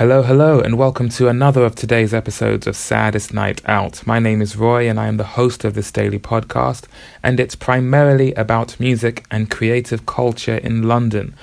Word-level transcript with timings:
Hello, 0.00 0.22
hello, 0.22 0.60
and 0.60 0.78
welcome 0.78 1.10
to 1.10 1.28
another 1.28 1.62
of 1.62 1.74
today's 1.74 2.14
episodes 2.14 2.66
of 2.66 2.74
Saddest 2.74 3.34
Night 3.34 3.60
Out. 3.66 4.06
My 4.06 4.18
name 4.18 4.40
is 4.40 4.56
Roy, 4.56 4.88
and 4.88 4.98
I 4.98 5.08
am 5.08 5.18
the 5.18 5.36
host 5.36 5.62
of 5.62 5.74
this 5.74 5.92
daily 5.92 6.18
podcast, 6.18 6.84
and 7.22 7.38
it's 7.38 7.54
primarily 7.54 8.32
about 8.32 8.80
music 8.80 9.26
and 9.30 9.50
creative 9.50 10.06
culture 10.06 10.56
in 10.56 10.84
London. 10.84 11.34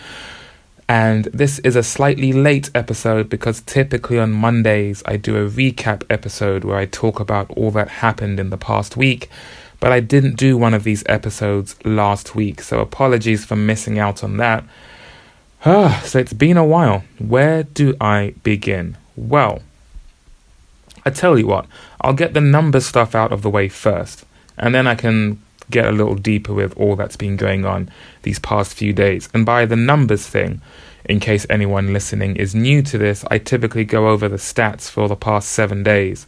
And 0.89 1.25
this 1.25 1.59
is 1.59 1.75
a 1.75 1.83
slightly 1.83 2.33
late 2.33 2.71
episode 2.73 3.29
because 3.29 3.61
typically 3.61 4.17
on 4.17 4.31
Mondays 4.31 5.03
I 5.05 5.17
do 5.17 5.37
a 5.37 5.47
recap 5.47 6.01
episode 6.09 6.63
where 6.63 6.79
I 6.79 6.87
talk 6.87 7.19
about 7.19 7.51
all 7.51 7.69
that 7.69 7.89
happened 7.89 8.39
in 8.39 8.49
the 8.49 8.57
past 8.57 8.97
week. 8.97 9.29
But 9.79 9.91
I 9.91 9.99
didn't 9.99 10.35
do 10.35 10.57
one 10.57 10.73
of 10.73 10.83
these 10.83 11.03
episodes 11.05 11.75
last 11.85 12.33
week, 12.33 12.63
so 12.63 12.79
apologies 12.79 13.45
for 13.45 13.55
missing 13.55 13.99
out 13.99 14.23
on 14.23 14.37
that. 14.37 14.63
Ah, 15.65 16.01
so 16.05 16.19
it's 16.19 16.33
been 16.33 16.57
a 16.57 16.65
while. 16.65 17.03
Where 17.17 17.63
do 17.63 17.95
I 17.99 18.35
begin? 18.43 18.97
Well, 19.15 19.61
I 21.03 21.09
tell 21.09 21.37
you 21.39 21.47
what, 21.47 21.65
I'll 22.01 22.13
get 22.13 22.33
the 22.33 22.41
number 22.41 22.79
stuff 22.79 23.15
out 23.15 23.31
of 23.31 23.41
the 23.41 23.49
way 23.49 23.69
first, 23.69 24.25
and 24.57 24.75
then 24.75 24.85
I 24.87 24.95
can 24.95 25.41
get 25.71 25.85
a 25.85 25.91
little 25.91 26.15
deeper 26.15 26.53
with 26.53 26.75
all 26.77 26.95
that's 26.95 27.17
been 27.17 27.37
going 27.37 27.65
on 27.65 27.89
these 28.23 28.39
past 28.39 28.73
few 28.73 28.93
days. 28.93 29.29
And 29.33 29.45
by 29.45 29.65
the 29.65 29.75
numbers 29.75 30.27
thing, 30.27 30.61
in 31.05 31.19
case 31.19 31.45
anyone 31.49 31.93
listening 31.93 32.35
is 32.35 32.53
new 32.53 32.81
to 32.83 32.97
this, 32.97 33.25
I 33.31 33.37
typically 33.37 33.85
go 33.85 34.09
over 34.09 34.29
the 34.29 34.37
stats 34.37 34.89
for 34.89 35.07
the 35.07 35.15
past 35.15 35.49
seven 35.49 35.83
days 35.83 36.27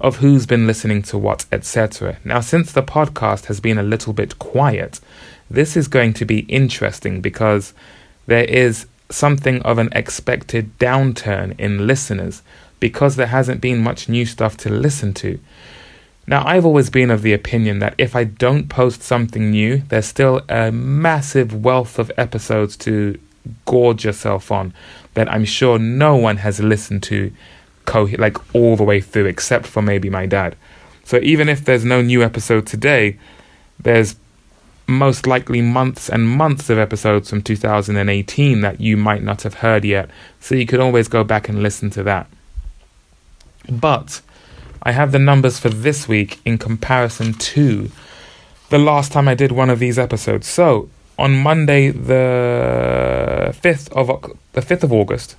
of 0.00 0.16
who's 0.16 0.46
been 0.46 0.66
listening 0.66 1.02
to 1.02 1.18
what, 1.18 1.44
etc. 1.52 2.18
Now, 2.24 2.40
since 2.40 2.72
the 2.72 2.82
podcast 2.82 3.46
has 3.46 3.60
been 3.60 3.78
a 3.78 3.84
little 3.84 4.12
bit 4.12 4.38
quiet, 4.38 4.98
this 5.50 5.76
is 5.76 5.86
going 5.86 6.14
to 6.14 6.24
be 6.24 6.40
interesting 6.40 7.20
because 7.20 7.74
there 8.26 8.44
is 8.44 8.86
something 9.10 9.60
of 9.62 9.78
an 9.78 9.88
expected 9.92 10.78
downturn 10.78 11.58
in 11.58 11.86
listeners 11.86 12.42
because 12.80 13.16
there 13.16 13.26
hasn't 13.26 13.60
been 13.60 13.78
much 13.78 14.08
new 14.08 14.26
stuff 14.26 14.56
to 14.56 14.70
listen 14.70 15.14
to. 15.14 15.38
Now, 16.26 16.44
I've 16.46 16.64
always 16.64 16.88
been 16.88 17.10
of 17.10 17.22
the 17.22 17.32
opinion 17.32 17.80
that 17.80 17.94
if 17.98 18.14
I 18.14 18.24
don't 18.24 18.68
post 18.68 19.02
something 19.02 19.50
new, 19.50 19.82
there's 19.88 20.06
still 20.06 20.42
a 20.48 20.70
massive 20.70 21.64
wealth 21.64 21.98
of 21.98 22.12
episodes 22.16 22.76
to 22.78 23.18
gorge 23.64 24.04
yourself 24.04 24.52
on 24.52 24.72
that 25.14 25.30
I'm 25.30 25.44
sure 25.44 25.78
no 25.78 26.16
one 26.16 26.38
has 26.38 26.60
listened 26.60 27.02
to 27.04 27.32
co- 27.86 28.08
like 28.18 28.36
all 28.54 28.76
the 28.76 28.84
way 28.84 29.00
through 29.00 29.26
except 29.26 29.66
for 29.66 29.82
maybe 29.82 30.10
my 30.10 30.26
dad. 30.26 30.56
So 31.04 31.18
even 31.22 31.48
if 31.48 31.64
there's 31.64 31.84
no 31.84 32.02
new 32.02 32.22
episode 32.22 32.66
today, 32.66 33.18
there's 33.80 34.14
most 34.92 35.26
likely 35.26 35.60
months 35.60 36.08
and 36.08 36.28
months 36.28 36.70
of 36.70 36.78
episodes 36.78 37.30
from 37.30 37.42
2018 37.42 38.60
that 38.60 38.80
you 38.80 38.96
might 38.96 39.22
not 39.22 39.42
have 39.42 39.54
heard 39.54 39.84
yet. 39.84 40.08
So 40.40 40.54
you 40.54 40.66
could 40.66 40.80
always 40.80 41.08
go 41.08 41.24
back 41.24 41.48
and 41.48 41.62
listen 41.62 41.90
to 41.90 42.02
that. 42.04 42.28
But 43.68 44.20
I 44.82 44.92
have 44.92 45.12
the 45.12 45.18
numbers 45.18 45.58
for 45.58 45.68
this 45.68 46.08
week 46.08 46.40
in 46.44 46.58
comparison 46.58 47.34
to 47.34 47.90
the 48.70 48.78
last 48.78 49.12
time 49.12 49.28
I 49.28 49.34
did 49.34 49.52
one 49.52 49.70
of 49.70 49.78
these 49.78 49.98
episodes. 49.98 50.46
So 50.46 50.88
on 51.18 51.38
Monday, 51.38 51.90
the 51.90 53.54
fifth 53.60 53.92
of 53.92 54.08
the 54.52 54.62
fifth 54.62 54.82
of 54.82 54.92
August, 54.92 55.36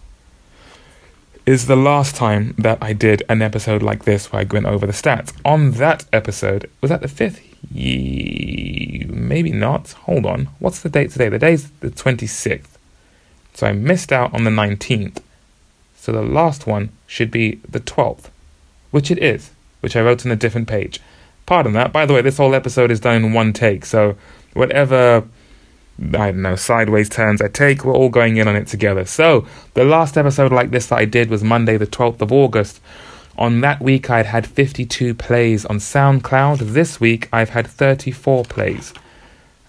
is 1.45 1.67
the 1.67 1.76
last 1.76 2.16
time 2.16 2.56
that 2.58 2.78
I 2.82 2.94
did 2.94 3.23
an 3.28 3.42
episode 3.42 3.84
like 3.84 4.06
this 4.06 4.32
where 4.32 4.42
I 4.42 4.45
went 4.45 4.66
over 4.66 4.86
the 4.86 4.94
stats. 4.94 5.34
On 5.44 5.72
that 5.72 6.06
episode, 6.14 6.70
was 6.80 6.90
that 6.90 7.02
the 7.02 7.08
fifth? 7.08 7.53
Maybe 7.72 9.52
not. 9.52 9.92
Hold 9.92 10.25
on. 10.25 10.50
What's 10.59 10.81
the 10.81 10.89
date 10.89 11.11
today? 11.11 11.30
The 11.30 11.39
day's 11.39 11.70
the 11.80 11.89
26th. 11.89 12.67
So 13.53 13.67
I 13.67 13.72
missed 13.73 14.11
out 14.11 14.33
on 14.33 14.44
the 14.44 14.52
19th. 14.52 15.22
So 15.95 16.11
the 16.11 16.22
last 16.22 16.67
one 16.67 16.89
should 17.08 17.31
be 17.31 17.61
the 17.70 17.80
12th 17.80 18.30
which 18.94 19.09
it 19.09 19.17
is, 19.17 19.50
which 19.80 19.95
I 19.95 20.02
wrote 20.02 20.23
on 20.23 20.31
a 20.31 20.36
different 20.36 20.67
page. 20.67 21.02
Pardon 21.47 21.73
that. 21.73 21.92
By 21.92 22.05
the 22.05 22.14
way, 22.14 22.22
this 22.22 22.38
whole 22.38 22.53
episode 22.53 22.92
is 22.92 23.00
done 23.00 23.25
in 23.25 23.33
one 23.33 23.52
take, 23.52 23.86
so 23.86 24.15
whatever 24.54 25.27
I 25.99 26.32
don't 26.32 26.43
know, 26.43 26.55
sideways 26.55 27.09
turns 27.09 27.42
I 27.42 27.48
take, 27.48 27.83
we're 27.83 27.95
all 27.95 28.09
going 28.09 28.38
in 28.38 28.48
on 28.48 28.55
it 28.55 28.67
together. 28.67 29.05
So, 29.05 29.48
the 29.73 29.83
last 29.83 30.15
episode 30.15 30.52
like 30.52 30.70
this 30.70 30.88
that 30.88 30.99
I 30.99 31.05
did 31.05 31.32
was 31.32 31.43
Monday, 31.43 31.76
the 31.76 31.88
12th 31.88 32.21
of 32.21 32.32
August. 32.32 32.80
On 33.38 33.61
that 33.61 33.82
week, 33.82 34.10
I'd 34.10 34.27
had 34.27 34.45
52 34.45 35.16
plays 35.16 35.66
on 35.66 35.77
SoundCloud. 35.77 36.73
This 36.73 36.99
week, 36.99 37.30
I've 37.33 37.49
had 37.49 37.67
34 37.67 38.44
plays. 38.45 38.94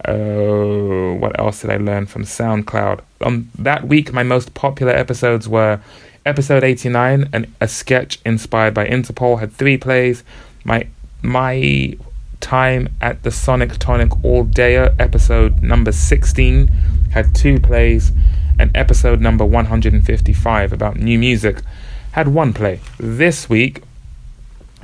Uh, 0.04 1.14
what 1.19 1.38
else 1.38 1.62
did 1.62 1.70
I 1.70 1.78
learn 1.78 2.06
from 2.06 2.25
SoundCloud? 2.25 3.00
On 3.22 3.50
that 3.58 3.88
week, 3.88 4.12
my 4.12 4.22
most 4.22 4.52
popular 4.52 4.92
episodes 4.92 5.48
were 5.48 5.80
Episode 6.26 6.64
89, 6.64 7.28
an, 7.34 7.54
a 7.60 7.69
sketch 7.69 8.19
inspired 8.25 8.72
by 8.72 8.86
Interpol, 8.86 9.41
had 9.41 9.52
three 9.52 9.76
plays. 9.76 10.25
My 10.64 10.86
my 11.20 11.98
time 12.41 12.88
at 13.02 13.22
the 13.25 13.31
Sonic 13.31 13.72
Tonic 13.76 14.25
All 14.25 14.46
Dayer, 14.46 14.94
episode 14.98 15.62
number 15.62 15.92
16, 15.92 16.69
had 17.12 17.34
two 17.34 17.60
plays. 17.60 18.10
And 18.58 18.75
episode 18.75 19.20
number 19.20 19.44
155 19.44 20.72
about 20.72 20.96
new 20.96 21.19
music 21.19 21.60
had 22.14 22.28
one 22.28 22.52
play. 22.52 22.78
This 22.97 23.48
week, 23.48 23.82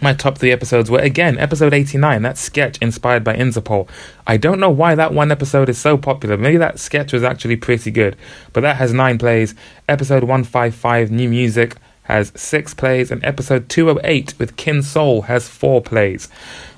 my 0.03 0.13
top 0.13 0.39
three 0.39 0.51
episodes 0.51 0.91
were 0.91 0.99
again 0.99 1.39
episode 1.39 1.73
89, 1.73 2.23
that 2.23 2.37
sketch 2.37 2.77
inspired 2.79 3.23
by 3.23 3.37
Interpol. 3.37 3.89
I 4.27 4.37
don't 4.37 4.59
know 4.59 4.71
why 4.71 4.97
that 4.97 5.15
one 5.15 5.31
episode 5.31 5.69
is 5.69 5.79
so 5.79 5.97
popular. 5.97 6.37
Maybe 6.37 6.57
that 6.57 6.81
sketch 6.81 7.13
was 7.13 7.23
actually 7.23 7.55
pretty 7.55 7.93
good, 7.93 8.17
but 8.53 8.63
that 8.63 8.79
has 8.79 8.93
nine 8.93 9.17
plays. 9.17 9.55
Episode 9.89 10.25
155, 10.25 11.13
New 11.13 11.29
Music, 11.29 11.77
has 12.03 12.33
six 12.35 12.75
plays, 12.75 13.13
and 13.13 13.25
episode 13.25 13.69
208 13.69 14.37
with 14.41 14.57
Kin 14.57 14.83
Soul 14.83 15.23
has 15.23 15.49
four 15.49 15.81
plays. 15.81 16.29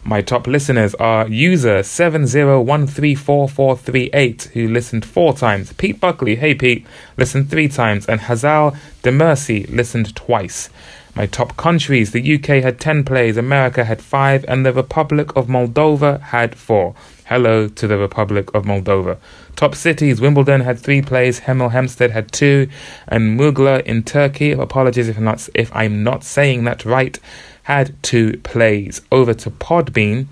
My 0.04 0.20
top 0.20 0.48
listeners 0.48 0.96
are 0.96 1.28
user 1.28 1.78
70134438, 1.78 4.48
who 4.48 4.66
listened 4.66 5.04
four 5.04 5.32
times, 5.32 5.72
Pete 5.74 6.00
Buckley, 6.00 6.34
hey 6.34 6.56
Pete, 6.56 6.84
listened 7.16 7.48
three 7.48 7.68
times, 7.68 8.06
and 8.06 8.22
Hazal 8.22 8.76
Demirci 9.04 9.72
listened 9.72 10.16
twice. 10.16 10.70
My 11.14 11.26
top 11.26 11.56
countries 11.56 12.10
the 12.10 12.34
UK 12.34 12.64
had 12.64 12.80
10 12.80 13.04
plays, 13.04 13.36
America 13.36 13.84
had 13.84 14.02
5, 14.02 14.44
and 14.48 14.66
the 14.66 14.72
Republic 14.72 15.36
of 15.36 15.46
Moldova 15.46 16.20
had 16.20 16.56
4. 16.56 16.96
Hello 17.26 17.68
to 17.68 17.86
the 17.86 17.98
Republic 17.98 18.52
of 18.54 18.64
Moldova. 18.64 19.18
Top 19.54 19.76
cities 19.76 20.20
Wimbledon 20.20 20.62
had 20.62 20.80
3 20.80 21.02
plays, 21.02 21.38
Hemel 21.40 21.70
Hempstead 21.70 22.10
had 22.10 22.32
2, 22.32 22.66
and 23.06 23.38
Mugla 23.38 23.84
in 23.84 24.02
Turkey, 24.02 24.50
apologies 24.50 25.08
if 25.08 25.18
I'm, 25.18 25.24
not, 25.24 25.48
if 25.54 25.70
I'm 25.76 26.02
not 26.02 26.24
saying 26.24 26.64
that 26.64 26.84
right, 26.84 27.20
had 27.64 27.94
2 28.02 28.38
plays. 28.38 29.00
Over 29.10 29.34
to 29.34 29.50
Podbean, 29.50 30.26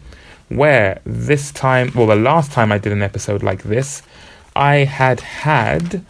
where 0.48 1.00
this 1.04 1.52
time, 1.52 1.92
well, 1.94 2.06
the 2.06 2.16
last 2.16 2.50
time 2.52 2.72
I 2.72 2.78
did 2.78 2.92
an 2.92 3.02
episode 3.02 3.42
like 3.42 3.62
this, 3.62 4.02
I 4.56 4.78
had 4.78 5.20
had 5.20 6.04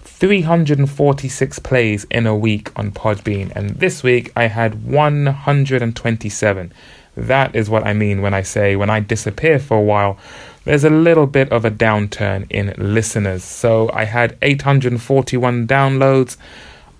346 0.00 1.58
plays 1.58 2.06
in 2.10 2.26
a 2.26 2.34
week 2.34 2.70
on 2.76 2.92
Podbean, 2.92 3.52
and 3.54 3.70
this 3.70 4.02
week 4.02 4.32
I 4.34 4.46
had 4.46 4.86
127. 4.86 6.72
That 7.16 7.54
is 7.54 7.68
what 7.68 7.86
I 7.86 7.92
mean 7.92 8.22
when 8.22 8.32
I 8.32 8.42
say 8.42 8.74
when 8.74 8.90
I 8.90 9.00
disappear 9.00 9.58
for 9.58 9.76
a 9.76 9.82
while, 9.82 10.18
there's 10.64 10.82
a 10.84 10.90
little 10.90 11.26
bit 11.26 11.52
of 11.52 11.64
a 11.64 11.70
downturn 11.70 12.46
in 12.50 12.74
listeners. 12.78 13.44
So 13.44 13.90
I 13.92 14.04
had 14.04 14.36
841 14.40 15.66
downloads, 15.66 16.36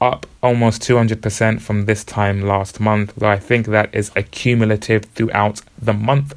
up 0.01 0.27
almost 0.45 0.83
200% 0.83 1.61
from 1.63 1.87
this 1.87 2.05
time 2.05 2.43
last 2.43 2.79
month, 2.79 3.15
though 3.17 3.31
I 3.31 3.39
think 3.39 3.67
that 3.67 3.95
is 3.95 4.11
accumulative 4.15 5.07
throughout 5.07 5.63
the 5.81 5.95
month 5.95 6.35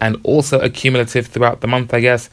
and 0.00 0.16
also 0.24 0.58
accumulative 0.58 1.28
throughout 1.28 1.60
the 1.60 1.68
month, 1.68 1.94
I 1.94 2.00
guess. 2.00 2.28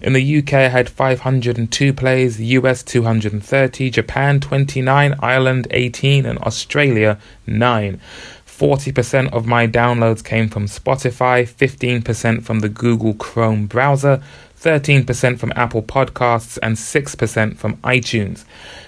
In 0.00 0.14
the 0.14 0.38
UK, 0.38 0.54
I 0.54 0.68
had 0.68 0.88
502 0.88 1.92
plays, 1.92 2.40
US 2.40 2.82
230, 2.82 3.90
Japan 3.90 4.40
29, 4.40 5.14
Ireland 5.20 5.68
18, 5.70 6.24
and 6.24 6.38
Australia 6.38 7.18
9. 7.46 8.00
40% 8.46 9.32
of 9.34 9.46
my 9.46 9.66
downloads 9.66 10.24
came 10.24 10.48
from 10.48 10.64
Spotify, 10.64 11.46
15% 11.46 12.42
from 12.42 12.60
the 12.60 12.70
Google 12.70 13.12
Chrome 13.14 13.66
browser, 13.66 14.22
13% 14.60 15.38
from 15.38 15.52
Apple 15.56 15.82
Podcasts, 15.82 16.58
and 16.62 16.76
6% 16.76 17.56
from 17.56 17.76
iTunes. 17.78 18.44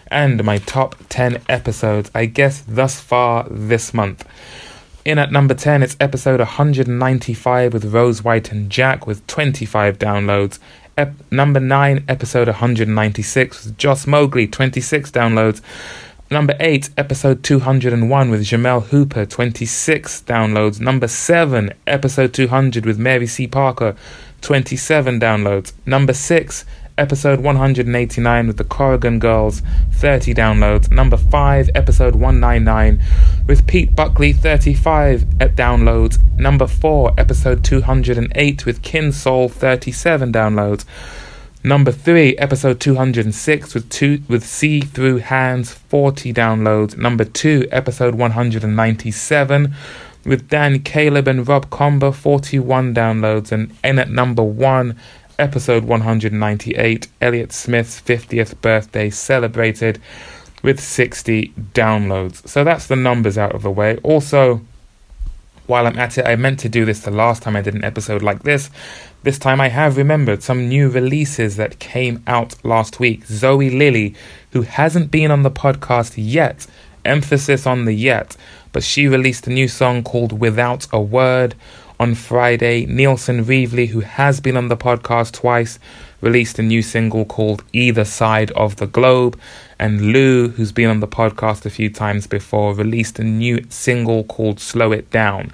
And 0.08 0.44
my 0.44 0.58
top 0.58 0.96
10 1.08 1.40
episodes, 1.48 2.10
I 2.14 2.26
guess, 2.26 2.62
thus 2.68 3.00
far 3.00 3.46
this 3.50 3.94
month. 3.94 4.28
In 5.04 5.18
at 5.18 5.32
number 5.32 5.54
10, 5.54 5.82
it's 5.82 5.96
episode 5.98 6.38
195 6.38 7.72
with 7.72 7.86
Rose 7.86 8.22
White 8.22 8.52
and 8.52 8.70
Jack 8.70 9.06
with 9.06 9.26
25 9.26 9.98
downloads. 9.98 10.58
Ep- 10.96 11.14
number 11.30 11.58
9, 11.58 12.04
episode 12.06 12.48
196 12.48 13.64
with 13.64 13.78
Joss 13.78 14.06
Mowgli, 14.06 14.46
26 14.46 15.10
downloads. 15.10 15.62
Number 16.30 16.54
8, 16.60 16.90
episode 16.96 17.42
201 17.42 18.30
with 18.30 18.42
Jamel 18.42 18.84
Hooper, 18.84 19.26
26 19.26 20.22
downloads. 20.22 20.80
Number 20.80 21.08
7, 21.08 21.72
episode 21.86 22.32
200 22.32 22.86
with 22.86 22.98
Mary 22.98 23.26
C. 23.26 23.46
Parker, 23.46 23.96
27 24.42 25.18
downloads. 25.18 25.72
Number 25.86 26.12
6, 26.12 26.64
episode 26.98 27.40
189 27.40 28.46
with 28.46 28.56
the 28.58 28.64
Corrigan 28.64 29.18
Girls, 29.18 29.62
30 29.92 30.34
downloads. 30.34 30.90
Number 30.90 31.16
5, 31.16 31.70
episode 31.74 32.14
199 32.14 33.02
with 33.46 33.66
Pete 33.66 33.94
Buckley, 33.94 34.32
35 34.32 35.24
at 35.40 35.56
downloads. 35.56 36.18
Number 36.38 36.66
4, 36.66 37.14
episode 37.18 37.64
208 37.64 38.66
with 38.66 38.82
Kin 38.82 39.12
Soul, 39.12 39.48
37 39.48 40.32
downloads. 40.32 40.84
Number 41.64 41.92
3, 41.92 42.36
episode 42.38 42.80
206 42.80 43.74
with 43.74 43.88
two 43.88 44.22
with 44.28 44.44
See 44.44 44.80
Through 44.80 45.18
Hands, 45.18 45.72
40 45.72 46.32
downloads. 46.34 46.96
Number 46.96 47.24
2, 47.24 47.68
episode 47.70 48.16
197 48.16 49.74
with 50.24 50.48
Dan 50.48 50.80
Caleb 50.80 51.28
and 51.28 51.46
Rob 51.46 51.70
Comber, 51.70 52.12
41 52.12 52.94
downloads. 52.94 53.52
And 53.52 53.76
in 53.82 53.98
at 53.98 54.10
number 54.10 54.42
1, 54.42 54.96
episode 55.38 55.84
198, 55.84 57.08
Elliott 57.20 57.52
Smith's 57.52 58.00
50th 58.00 58.60
birthday 58.60 59.10
celebrated 59.10 60.00
with 60.62 60.80
60 60.80 61.52
downloads. 61.74 62.46
So 62.48 62.64
that's 62.64 62.86
the 62.86 62.96
numbers 62.96 63.36
out 63.36 63.54
of 63.54 63.62
the 63.62 63.70
way. 63.70 63.96
Also, 63.98 64.60
while 65.66 65.86
I'm 65.86 65.98
at 65.98 66.18
it, 66.18 66.26
I 66.26 66.36
meant 66.36 66.60
to 66.60 66.68
do 66.68 66.84
this 66.84 67.00
the 67.00 67.10
last 67.10 67.42
time 67.42 67.56
I 67.56 67.62
did 67.62 67.74
an 67.74 67.84
episode 67.84 68.22
like 68.22 68.42
this. 68.42 68.70
This 69.22 69.38
time 69.38 69.60
I 69.60 69.68
have 69.68 69.96
remembered 69.96 70.42
some 70.42 70.68
new 70.68 70.88
releases 70.88 71.56
that 71.56 71.78
came 71.78 72.22
out 72.26 72.64
last 72.64 72.98
week. 72.98 73.26
Zoey 73.26 73.76
Lily, 73.76 74.14
who 74.50 74.62
hasn't 74.62 75.10
been 75.10 75.30
on 75.30 75.42
the 75.42 75.50
podcast 75.50 76.14
yet, 76.16 76.66
emphasis 77.04 77.66
on 77.66 77.84
the 77.84 77.92
yet, 77.92 78.36
but 78.72 78.82
she 78.82 79.06
released 79.06 79.46
a 79.46 79.50
new 79.50 79.68
song 79.68 80.02
called 80.02 80.38
Without 80.38 80.86
a 80.92 81.00
Word 81.00 81.54
on 82.00 82.14
Friday. 82.14 82.86
Nielsen 82.86 83.44
Reaveley, 83.44 83.88
who 83.88 84.00
has 84.00 84.40
been 84.40 84.56
on 84.56 84.68
the 84.68 84.76
podcast 84.76 85.32
twice, 85.32 85.78
released 86.20 86.58
a 86.58 86.62
new 86.62 86.82
single 86.82 87.24
called 87.24 87.62
Either 87.72 88.04
Side 88.04 88.50
of 88.52 88.76
the 88.76 88.86
Globe. 88.86 89.38
And 89.78 90.12
Loux, 90.12 90.48
who's 90.48 90.72
been 90.72 90.90
on 90.90 91.00
the 91.00 91.08
podcast 91.08 91.66
a 91.66 91.70
few 91.70 91.90
times 91.90 92.26
before, 92.26 92.74
released 92.74 93.18
a 93.18 93.24
new 93.24 93.64
single 93.68 94.24
called 94.24 94.58
Slow 94.58 94.92
It 94.92 95.10
Down. 95.10 95.52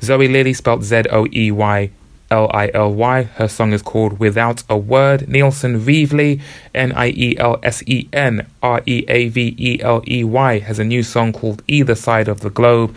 Zoey 0.00 0.30
Lily, 0.30 0.52
spelled 0.52 0.84
Z 0.84 1.04
O 1.10 1.26
E 1.32 1.50
Y 1.50 1.90
L 2.30 2.50
I 2.52 2.70
L 2.74 2.92
Y. 2.92 3.22
Her 3.22 3.48
song 3.48 3.72
is 3.72 3.82
called 3.82 4.18
Without 4.18 4.62
a 4.68 4.76
Word. 4.76 5.28
Nielsen 5.28 5.80
Reaveley, 5.80 6.40
N 6.74 6.92
I 6.92 7.08
E 7.08 7.36
L 7.38 7.58
S 7.62 7.82
E 7.86 8.08
N 8.12 8.46
R 8.62 8.82
E 8.86 9.04
A 9.08 9.28
V 9.28 9.54
E 9.58 9.80
L 9.82 10.02
E 10.08 10.24
Y, 10.24 10.58
has 10.58 10.78
a 10.78 10.84
new 10.84 11.02
song 11.02 11.32
called 11.32 11.62
Either 11.68 11.94
Side 11.94 12.28
of 12.28 12.40
the 12.40 12.50
Globe. 12.50 12.94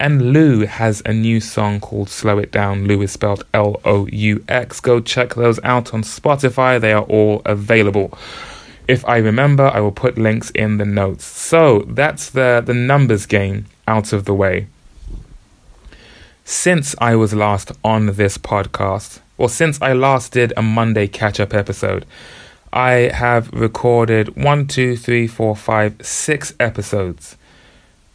And 0.00 0.32
Loux 0.32 0.66
has 0.66 1.00
a 1.06 1.12
new 1.12 1.40
song 1.40 1.78
called 1.78 2.10
Slow 2.10 2.38
It 2.38 2.50
Down. 2.50 2.86
Loux 2.86 3.02
is 3.02 3.12
spelled 3.12 3.44
L 3.54 3.80
O 3.84 4.06
U 4.08 4.44
X. 4.48 4.80
Go 4.80 5.00
check 5.00 5.34
those 5.34 5.60
out 5.62 5.94
on 5.94 6.02
Spotify, 6.02 6.80
they 6.80 6.92
are 6.92 7.04
all 7.04 7.42
available. 7.44 8.12
If 8.88 9.06
I 9.06 9.18
remember, 9.18 9.68
I 9.68 9.80
will 9.80 9.92
put 9.92 10.18
links 10.18 10.50
in 10.50 10.78
the 10.78 10.84
notes. 10.84 11.24
So 11.24 11.84
that's 11.88 12.30
the, 12.30 12.62
the 12.64 12.74
numbers 12.74 13.26
game 13.26 13.66
out 13.86 14.12
of 14.12 14.24
the 14.24 14.34
way 14.34 14.66
since 16.44 16.94
I 16.98 17.16
was 17.16 17.34
last 17.34 17.72
on 17.84 18.06
this 18.16 18.38
podcast, 18.38 19.20
or 19.38 19.48
since 19.48 19.80
I 19.80 19.92
last 19.92 20.32
did 20.32 20.52
a 20.56 20.62
Monday 20.62 21.06
catch 21.06 21.38
up 21.40 21.54
episode, 21.54 22.04
I 22.72 23.10
have 23.14 23.52
recorded 23.52 24.36
one, 24.36 24.66
two, 24.66 24.96
three, 24.96 25.26
four, 25.26 25.54
five, 25.54 25.94
six 26.00 26.54
episodes. 26.58 27.36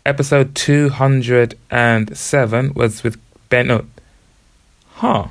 Episode 0.05 0.55
207 0.55 2.73
was 2.73 3.03
with 3.03 3.17
Ben. 3.49 3.67
No, 3.67 3.85
huh. 4.95 5.27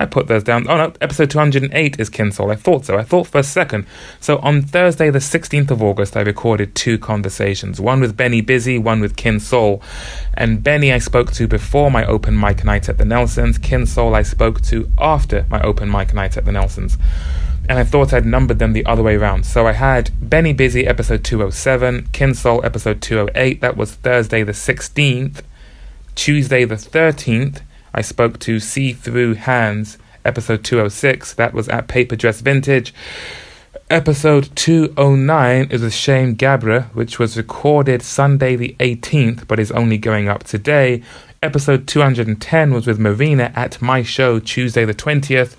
I 0.00 0.06
put 0.06 0.28
those 0.28 0.44
down. 0.44 0.68
Oh 0.68 0.76
no, 0.76 0.92
episode 1.00 1.30
208 1.30 1.98
is 1.98 2.08
Kin 2.08 2.30
Soul. 2.30 2.52
I 2.52 2.54
thought 2.54 2.84
so. 2.84 2.96
I 2.96 3.02
thought 3.02 3.26
for 3.26 3.38
a 3.38 3.42
second. 3.42 3.84
So 4.20 4.38
on 4.38 4.62
Thursday, 4.62 5.10
the 5.10 5.18
16th 5.18 5.72
of 5.72 5.82
August, 5.82 6.16
I 6.16 6.20
recorded 6.20 6.74
two 6.76 6.98
conversations 6.98 7.80
one 7.80 8.00
with 8.00 8.16
Benny 8.16 8.40
Busy, 8.40 8.78
one 8.78 9.00
with 9.00 9.16
Kin 9.16 9.40
Soul. 9.40 9.82
And 10.34 10.62
Benny 10.62 10.92
I 10.92 10.98
spoke 10.98 11.32
to 11.32 11.48
before 11.48 11.90
my 11.90 12.06
open 12.06 12.38
mic 12.38 12.64
night 12.64 12.88
at 12.88 12.98
the 12.98 13.04
Nelsons. 13.04 13.58
Kin 13.58 13.86
Soul 13.86 14.14
I 14.14 14.22
spoke 14.22 14.60
to 14.62 14.88
after 14.98 15.46
my 15.50 15.60
open 15.62 15.90
mic 15.90 16.14
night 16.14 16.36
at 16.36 16.44
the 16.44 16.52
Nelsons. 16.52 16.96
And 17.68 17.78
I 17.78 17.84
thought 17.84 18.14
I'd 18.14 18.24
numbered 18.24 18.60
them 18.60 18.72
the 18.72 18.86
other 18.86 19.02
way 19.02 19.16
around. 19.16 19.44
So 19.46 19.66
I 19.66 19.72
had 19.72 20.10
Benny 20.20 20.52
Busy, 20.52 20.86
episode 20.86 21.24
207, 21.24 22.08
Kin 22.12 22.34
Soul, 22.34 22.64
episode 22.64 23.02
208. 23.02 23.60
That 23.60 23.76
was 23.76 23.94
Thursday, 23.94 24.44
the 24.44 24.52
16th. 24.52 25.42
Tuesday, 26.14 26.64
the 26.64 26.76
13th. 26.76 27.60
I 27.94 28.02
spoke 28.02 28.38
to 28.40 28.60
See 28.60 28.92
Through 28.92 29.34
Hands, 29.34 29.96
episode 30.24 30.64
206. 30.64 31.34
That 31.34 31.54
was 31.54 31.68
at 31.68 31.88
Paper 31.88 32.16
Dress 32.16 32.40
Vintage. 32.40 32.92
Episode 33.90 34.54
209 34.54 35.70
is 35.70 35.80
with 35.80 35.94
Shane 35.94 36.36
Gabra, 36.36 36.94
which 36.94 37.18
was 37.18 37.38
recorded 37.38 38.02
Sunday 38.02 38.54
the 38.54 38.76
18th, 38.80 39.48
but 39.48 39.58
is 39.58 39.72
only 39.72 39.96
going 39.96 40.28
up 40.28 40.44
today. 40.44 41.02
Episode 41.42 41.86
210 41.86 42.74
was 42.74 42.86
with 42.86 42.98
Marina 42.98 43.50
at 43.54 43.80
my 43.80 44.02
show 44.02 44.38
Tuesday 44.38 44.84
the 44.84 44.92
20th, 44.92 45.56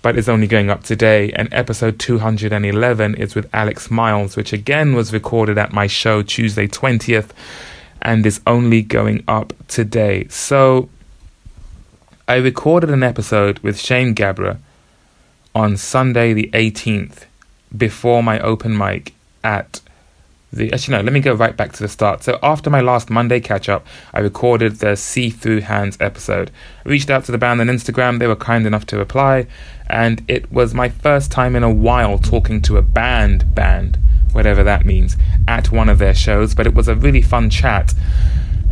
but 0.00 0.16
is 0.16 0.28
only 0.28 0.46
going 0.46 0.70
up 0.70 0.84
today. 0.84 1.30
And 1.32 1.52
episode 1.52 1.98
211 1.98 3.14
is 3.16 3.34
with 3.34 3.50
Alex 3.52 3.90
Miles, 3.90 4.36
which 4.36 4.54
again 4.54 4.94
was 4.94 5.12
recorded 5.12 5.58
at 5.58 5.72
my 5.72 5.86
show 5.86 6.22
Tuesday 6.22 6.66
20th 6.66 7.30
and 8.00 8.24
is 8.24 8.40
only 8.46 8.80
going 8.80 9.24
up 9.28 9.52
today. 9.66 10.26
So 10.28 10.88
I 12.28 12.36
recorded 12.36 12.90
an 12.90 13.02
episode 13.02 13.58
with 13.60 13.80
Shane 13.80 14.14
Gabra 14.14 14.58
on 15.54 15.78
Sunday 15.78 16.34
the 16.34 16.50
18th 16.52 17.24
before 17.74 18.22
my 18.22 18.38
open 18.40 18.76
mic 18.76 19.14
at 19.42 19.80
the 20.52 20.70
actually 20.70 20.98
no 20.98 21.00
let 21.00 21.14
me 21.14 21.20
go 21.20 21.32
right 21.32 21.56
back 21.56 21.72
to 21.72 21.82
the 21.82 21.88
start. 21.88 22.22
So 22.22 22.38
after 22.42 22.68
my 22.68 22.82
last 22.82 23.08
monday 23.08 23.40
catch 23.40 23.70
up 23.70 23.86
i 24.12 24.20
recorded 24.20 24.76
the 24.76 24.94
see 24.94 25.30
through 25.30 25.62
hands 25.62 25.96
episode. 26.00 26.50
I 26.84 26.90
reached 26.90 27.08
out 27.08 27.24
to 27.24 27.32
the 27.32 27.38
band 27.38 27.62
on 27.62 27.68
instagram. 27.68 28.18
They 28.18 28.26
were 28.26 28.36
kind 28.36 28.66
enough 28.66 28.84
to 28.88 28.98
reply. 28.98 29.46
And 29.86 30.22
it 30.28 30.52
was 30.52 30.74
my 30.74 30.90
first 30.90 31.32
time 31.32 31.56
in 31.56 31.62
a 31.62 31.72
while 31.72 32.18
talking 32.18 32.60
to 32.62 32.76
a 32.76 32.82
band 32.82 33.54
band 33.54 33.98
whatever 34.32 34.62
that 34.62 34.84
means 34.84 35.16
at 35.46 35.72
one 35.72 35.88
of 35.88 35.98
their 35.98 36.14
shows. 36.14 36.54
But 36.54 36.66
it 36.66 36.74
was 36.74 36.88
a 36.88 36.94
really 36.94 37.22
fun 37.22 37.48
chat 37.48 37.94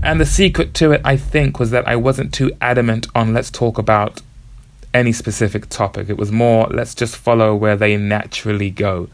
and 0.02 0.20
the 0.20 0.26
secret 0.26 0.74
to 0.74 0.92
it, 0.92 1.00
I 1.04 1.16
think, 1.16 1.58
was 1.58 1.70
that 1.70 1.86
I 1.88 1.96
wasn't 1.96 2.32
too 2.32 2.52
adamant 2.60 3.06
on 3.14 3.32
let's 3.34 3.50
talk 3.50 3.78
about 3.78 4.22
any 4.94 5.12
specific 5.12 5.68
topic. 5.68 6.08
It 6.08 6.16
was 6.16 6.32
more 6.32 6.66
let's 6.68 6.94
just 6.94 7.16
follow 7.16 7.54
where 7.54 7.76
they 7.76 7.96
naturally 7.96 8.70
go. 8.70 9.08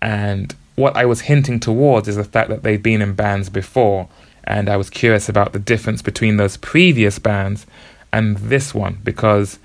And 0.00 0.54
what 0.76 0.96
I 0.96 1.04
was 1.04 1.22
hinting 1.22 1.60
towards 1.60 2.08
is 2.08 2.16
the 2.16 2.24
fact 2.24 2.48
that 2.48 2.62
they've 2.62 2.82
been 2.82 3.02
in 3.02 3.14
bands 3.14 3.48
before. 3.50 4.08
And 4.44 4.68
I 4.68 4.76
was 4.76 4.90
curious 4.90 5.28
about 5.28 5.52
the 5.52 5.58
difference 5.58 6.02
between 6.02 6.36
those 6.36 6.56
previous 6.56 7.18
bands 7.18 7.66
and 8.12 8.36
this 8.38 8.74
one 8.74 8.98
because 9.04 9.58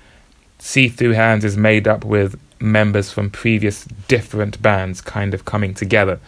See 0.58 0.88
Through 0.88 1.12
Hands 1.12 1.44
is 1.44 1.56
made 1.56 1.88
up 1.88 2.04
with 2.04 2.38
members 2.60 3.10
from 3.10 3.30
previous 3.30 3.84
different 4.08 4.60
bands 4.62 5.00
kind 5.00 5.34
of 5.34 5.44
coming 5.44 5.74
together. 5.74 6.18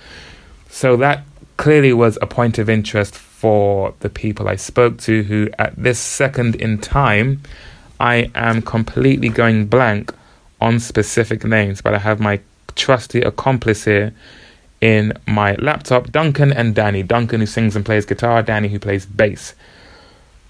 So 0.69 0.97
that 0.97 1.25
clearly 1.57 1.93
was 1.93 2.19
a 2.21 2.27
point 2.27 2.59
of 2.59 2.69
interest 2.69 3.15
for 3.39 3.95
the 4.01 4.11
people 4.11 4.49
I 4.49 4.57
spoke 4.57 4.99
to 5.03 5.23
who, 5.23 5.49
at 5.61 5.73
this 5.77 6.01
second 6.01 6.57
in 6.57 6.79
time, 6.79 7.41
I 8.01 8.33
am 8.35 8.63
completely 8.63 9.29
going 9.29 9.67
blank 9.67 10.13
on 10.61 10.81
specific 10.81 11.45
names, 11.45 11.81
but 11.81 11.95
I 11.95 11.99
have 11.99 12.19
my 12.19 12.41
trusty 12.75 13.21
accomplice 13.21 13.85
here 13.85 14.13
in 14.81 15.13
my 15.29 15.55
laptop 15.55 16.11
Duncan 16.11 16.53
and 16.53 16.75
Danny. 16.75 17.05
Duncan, 17.05 17.39
who 17.39 17.47
sings 17.47 17.77
and 17.77 17.87
plays 17.87 18.05
guitar, 18.05 18.43
Danny, 18.43 18.67
who 18.67 18.81
plays 18.81 19.07
bass. 19.07 19.55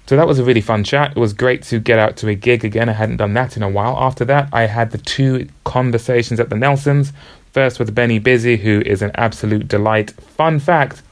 So 0.07 0.17
that 0.17 0.27
was 0.27 0.39
a 0.39 0.45
really 0.45 0.63
fun 0.63 0.83
chat. 0.83 1.11
It 1.11 1.21
was 1.21 1.35
great 1.35 1.65
to 1.65 1.79
get 1.79 1.99
out 1.99 2.17
to 2.19 2.29
a 2.29 2.35
gig 2.35 2.65
again. 2.65 2.89
I 2.89 2.93
hadn't 2.93 3.19
done 3.19 3.35
that 3.35 3.59
in 3.59 3.63
a 3.63 3.69
while. 3.69 3.99
After 3.99 4.25
that, 4.25 4.49
I 4.51 4.63
had 4.63 4.93
the 4.93 4.99
two 4.99 5.47
conversations 5.65 6.41
at 6.41 6.49
the 6.49 6.57
Nelsons. 6.57 7.13
First 7.53 7.79
with 7.79 7.95
Benny 7.95 8.19
Busy, 8.19 8.57
who 8.57 8.81
is 8.87 9.03
an 9.03 9.11
absolute 9.15 9.69
delight. 9.69 10.13
Fun 10.13 10.59
fact 10.59 11.03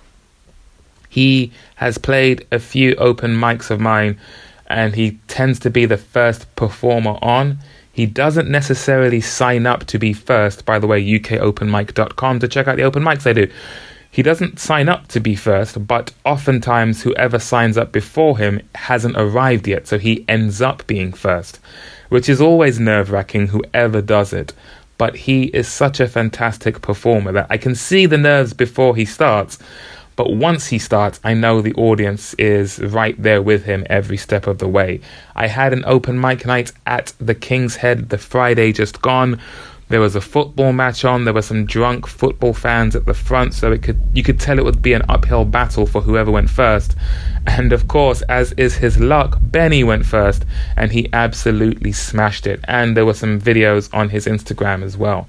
he 1.17 1.51
has 1.77 1.97
played 1.97 2.47
a 2.53 2.59
few 2.59 2.95
open 2.97 3.35
mics 3.35 3.71
of 3.71 3.81
mine 3.81 4.19
and 4.67 4.95
he 4.95 5.13
tends 5.29 5.59
to 5.61 5.71
be 5.71 5.87
the 5.87 5.97
first 5.97 6.55
performer 6.57 7.17
on. 7.23 7.59
He 7.91 8.05
doesn't 8.05 8.51
necessarily 8.51 9.23
sign 9.23 9.65
up 9.65 9.87
to 9.87 9.99
be 9.99 10.13
first, 10.13 10.67
by 10.67 10.79
the 10.79 10.87
way, 10.87 11.03
ukopenmic.com 11.03 12.41
to 12.41 12.49
check 12.49 12.69
out 12.69 12.77
the 12.77 12.83
open 12.83 13.03
mics 13.03 13.27
I 13.27 13.33
do. 13.33 13.51
He 14.11 14.23
doesn't 14.23 14.61
sign 14.61 14.91
up 14.91 15.09
to 15.09 15.21
be 15.21 15.35
first, 15.35 15.87
but 15.87 16.13
oftentimes 16.27 17.03
whoever 17.03 17.39
signs 17.39 17.79
up 17.79 17.93
before 17.93 18.37
him 18.37 18.61
hasn't 18.75 19.17
arrived 19.17 19.67
yet, 19.67 19.87
so 19.87 19.97
he 19.97 20.23
ends 20.29 20.61
up 20.61 20.87
being 20.87 21.15
first, 21.15 21.61
which 22.11 22.29
is 22.29 22.43
always 22.43 22.79
nerve 22.79 23.11
wracking, 23.11 23.47
whoever 23.47 24.03
does 24.03 24.35
it. 24.35 24.53
But 24.99 25.17
he 25.17 25.45
is 25.45 25.67
such 25.67 25.99
a 25.99 26.09
fantastic 26.09 26.83
performer 26.83 27.33
that 27.33 27.47
I 27.49 27.57
can 27.57 27.75
see 27.75 28.05
the 28.05 28.19
nerves 28.19 28.53
before 28.53 28.97
he 28.97 29.07
starts, 29.07 29.59
but 30.17 30.33
once 30.33 30.69
he 30.69 30.79
starts, 30.79 31.21
I 31.23 31.35
know 31.35 31.61
the 31.61 31.75
audience 31.75 32.33
is 32.35 32.81
right 32.81 33.21
there 33.23 33.43
with 33.43 33.65
him 33.65 33.87
every 33.91 34.17
step 34.17 34.47
of 34.47 34.59
the 34.59 34.69
way. 34.69 35.01
I 35.35 35.47
had 35.47 35.75
an 35.75 35.85
open 35.87 36.19
mic 36.19 36.47
night 36.47 36.73
at 36.87 37.13
the 37.19 37.35
King's 37.35 37.77
Head 37.77 38.09
the 38.09 38.17
Friday 38.17 38.73
just 38.73 39.03
gone. 39.03 39.39
There 39.89 40.01
was 40.01 40.17
a 40.17 40.21
football 40.21 40.73
match 40.73 41.05
on. 41.05 41.25
There 41.25 41.35
were 41.35 41.43
some 41.43 41.67
drunk 41.67 42.09
football 42.09 42.55
fans 42.55 42.97
at 42.97 43.05
the 43.05 43.15
front, 43.15 43.55
so 43.55 43.71
it 43.71 43.83
could 43.83 44.01
you 44.15 44.25
could 44.25 44.41
tell 44.41 44.59
it 44.59 44.65
would 44.65 44.83
be 44.83 44.95
an 44.95 45.03
uphill 45.09 45.45
battle 45.45 45.87
for 45.87 46.01
whoever 46.01 46.31
went 46.31 46.51
first. 46.51 46.97
And 47.49 47.73
of 47.73 47.87
course, 47.87 48.23
as 48.23 48.51
is 48.55 48.75
his 48.75 48.99
luck, 48.99 49.39
Benny 49.41 49.85
went 49.85 50.05
first, 50.05 50.45
and 50.77 50.91
he 50.91 51.09
absolutely 51.13 51.93
smashed 51.93 52.45
it. 52.45 52.59
And 52.65 52.97
there 52.97 53.07
were 53.07 53.15
some 53.15 53.41
videos 53.41 53.89
on 53.95 54.09
his 54.09 54.27
Instagram 54.27 54.83
as 54.83 54.97
well. 54.97 55.29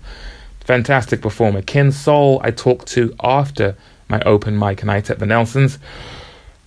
Fantastic 0.62 1.22
performer. 1.22 1.62
Kin 1.62 1.92
Soul, 1.92 2.42
I 2.44 2.50
talked 2.50 2.88
to 2.94 3.16
after 3.22 3.78
my 4.10 4.22
open 4.22 4.58
mic 4.58 4.84
night 4.84 5.10
at 5.10 5.20
the 5.20 5.26
Nelsons, 5.26 5.80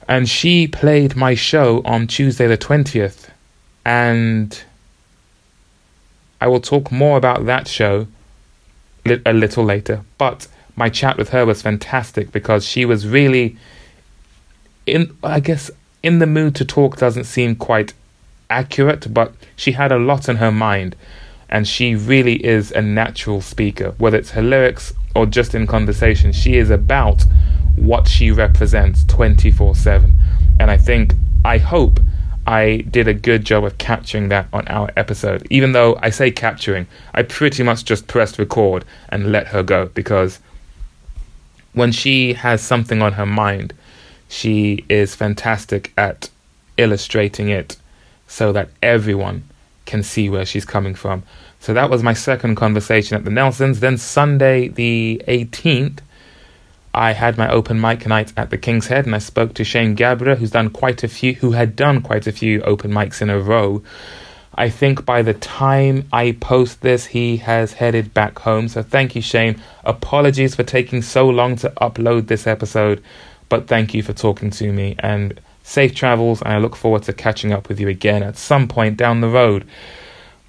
and 0.09 0.28
she 0.28 0.66
played 0.66 1.16
my 1.16 1.35
show 1.35 1.82
on 1.85 2.06
Tuesday 2.06 2.47
the 2.47 2.56
twentieth, 2.56 3.30
and 3.85 4.62
I 6.40 6.49
will 6.49 6.61
talk 6.61 6.90
more 6.90 7.16
about 7.16 7.47
that 7.47 7.68
show 7.68 8.06
a 9.06 9.32
little 9.32 9.64
later. 9.64 10.02
But 10.18 10.47
my 10.76 10.88
chat 10.88 11.16
with 11.16 11.30
her 11.30 11.44
was 11.47 11.62
fantastic 11.62 12.32
because 12.32 12.64
she 12.64 12.85
was 12.85 13.06
really 13.06 13.56
in 14.87 15.16
I 15.23 15.40
guess 15.40 15.70
in 16.02 16.18
the 16.18 16.26
mood 16.26 16.54
to 16.56 16.64
talk 16.64 16.97
doesn't 16.97 17.25
seem 17.25 17.56
quite 17.56 17.92
accurate, 18.49 19.12
but 19.12 19.35
she 19.56 19.73
had 19.73 19.92
a 19.92 19.99
lot 19.99 20.28
in 20.28 20.37
her 20.37 20.50
mind 20.50 20.97
and 21.50 21.66
she 21.66 21.95
really 21.95 22.45
is 22.45 22.73
a 22.73 22.80
natural 22.80 23.40
speaker, 23.40 23.95
whether 23.99 24.16
it's 24.16 24.30
her 24.30 24.42
lyrics 24.42 24.95
or 25.14 25.26
just 25.26 25.54
in 25.54 25.66
conversation. 25.66 26.33
She 26.33 26.57
is 26.57 26.71
about 26.71 27.25
what 27.76 28.09
she 28.09 28.30
represents 28.30 29.04
24 29.04 29.75
7. 29.75 30.14
And 30.61 30.71
I 30.71 30.76
think, 30.76 31.14
I 31.45 31.59
hope 31.59 32.00
I 32.47 32.85
did 32.90 33.09
a 33.09 33.14
good 33.14 33.45
job 33.45 33.64
of 33.64 33.78
capturing 33.78 34.28
that 34.28 34.47
on 34.52 34.66
our 34.69 34.90
episode. 34.97 35.47
Even 35.50 35.73
though 35.73 35.99
I 36.00 36.11
say 36.11 36.30
capturing, 36.30 36.87
I 37.14 37.23
pretty 37.23 37.62
much 37.62 37.85
just 37.85 38.07
pressed 38.07 38.38
record 38.38 38.85
and 39.09 39.33
let 39.33 39.49
her 39.49 39.62
go 39.62 39.87
because 39.87 40.38
when 41.73 41.92
she 41.92 42.35
has 42.35 42.62
something 42.62 43.02
on 43.02 43.12
her 43.14 43.26
mind, 43.26 43.73
she 44.28 44.85
is 44.88 45.14
fantastic 45.14 45.92
at 45.99 46.30
illustrating 46.76 47.49
it 47.49 47.76
so 48.26 48.52
that 48.52 48.69
everyone 48.83 49.45
can 49.90 50.02
see 50.02 50.30
where 50.30 50.47
she's 50.47 50.64
coming 50.64 50.94
from. 50.94 51.23
So 51.59 51.75
that 51.75 51.90
was 51.90 52.02
my 52.02 52.14
second 52.14 52.54
conversation 52.54 53.16
at 53.16 53.25
the 53.25 53.30
Nelsons. 53.30 53.80
Then 53.80 53.99
Sunday, 53.99 54.68
the 54.68 55.20
18th, 55.28 55.99
I 56.94 57.12
had 57.12 57.37
my 57.37 57.50
open 57.50 57.80
mic 57.80 58.06
night 58.06 58.32
at 58.37 58.50
the 58.50 58.59
King's 58.59 58.87
Head, 58.87 59.04
and 59.06 59.14
I 59.14 59.18
spoke 59.18 59.54
to 59.54 59.64
Shane 59.64 59.97
Gabra, 59.97 60.37
who's 60.37 60.52
done 60.52 60.70
quite 60.70 61.02
a 61.04 61.09
few, 61.09 61.35
who 61.35 61.52
had 61.52 61.76
done 61.76 62.02
quite 62.02 62.26
a 62.26 62.32
few 62.32 62.62
open 62.62 62.92
mics 62.92 63.20
in 63.20 63.30
a 63.30 63.38
row. 63.38 63.82
I 64.54 64.68
think 64.70 65.04
by 65.04 65.23
the 65.23 65.35
time 65.35 66.09
I 66.12 66.32
post 66.32 66.80
this, 66.82 67.06
he 67.06 67.37
has 67.38 67.73
headed 67.73 68.14
back 68.14 68.38
home. 68.38 68.68
So 68.68 68.82
thank 68.82 69.14
you, 69.14 69.23
Shane. 69.23 69.61
Apologies 69.85 70.54
for 70.54 70.64
taking 70.64 71.02
so 71.02 71.28
long 71.28 71.56
to 71.56 71.70
upload 71.80 72.26
this 72.26 72.47
episode, 72.47 73.02
but 73.49 73.68
thank 73.68 73.94
you 73.94 74.02
for 74.02 74.12
talking 74.12 74.50
to 74.50 74.73
me 74.73 74.97
and 74.99 75.40
safe 75.62 75.95
travels. 75.95 76.43
And 76.43 76.52
I 76.52 76.59
look 76.59 76.76
forward 76.76 77.02
to 77.05 77.12
catching 77.12 77.52
up 77.52 77.69
with 77.69 77.81
you 77.81 77.88
again 77.88 78.23
at 78.23 78.37
some 78.37 78.69
point 78.69 78.97
down 78.97 79.21
the 79.21 79.29
road. 79.29 79.67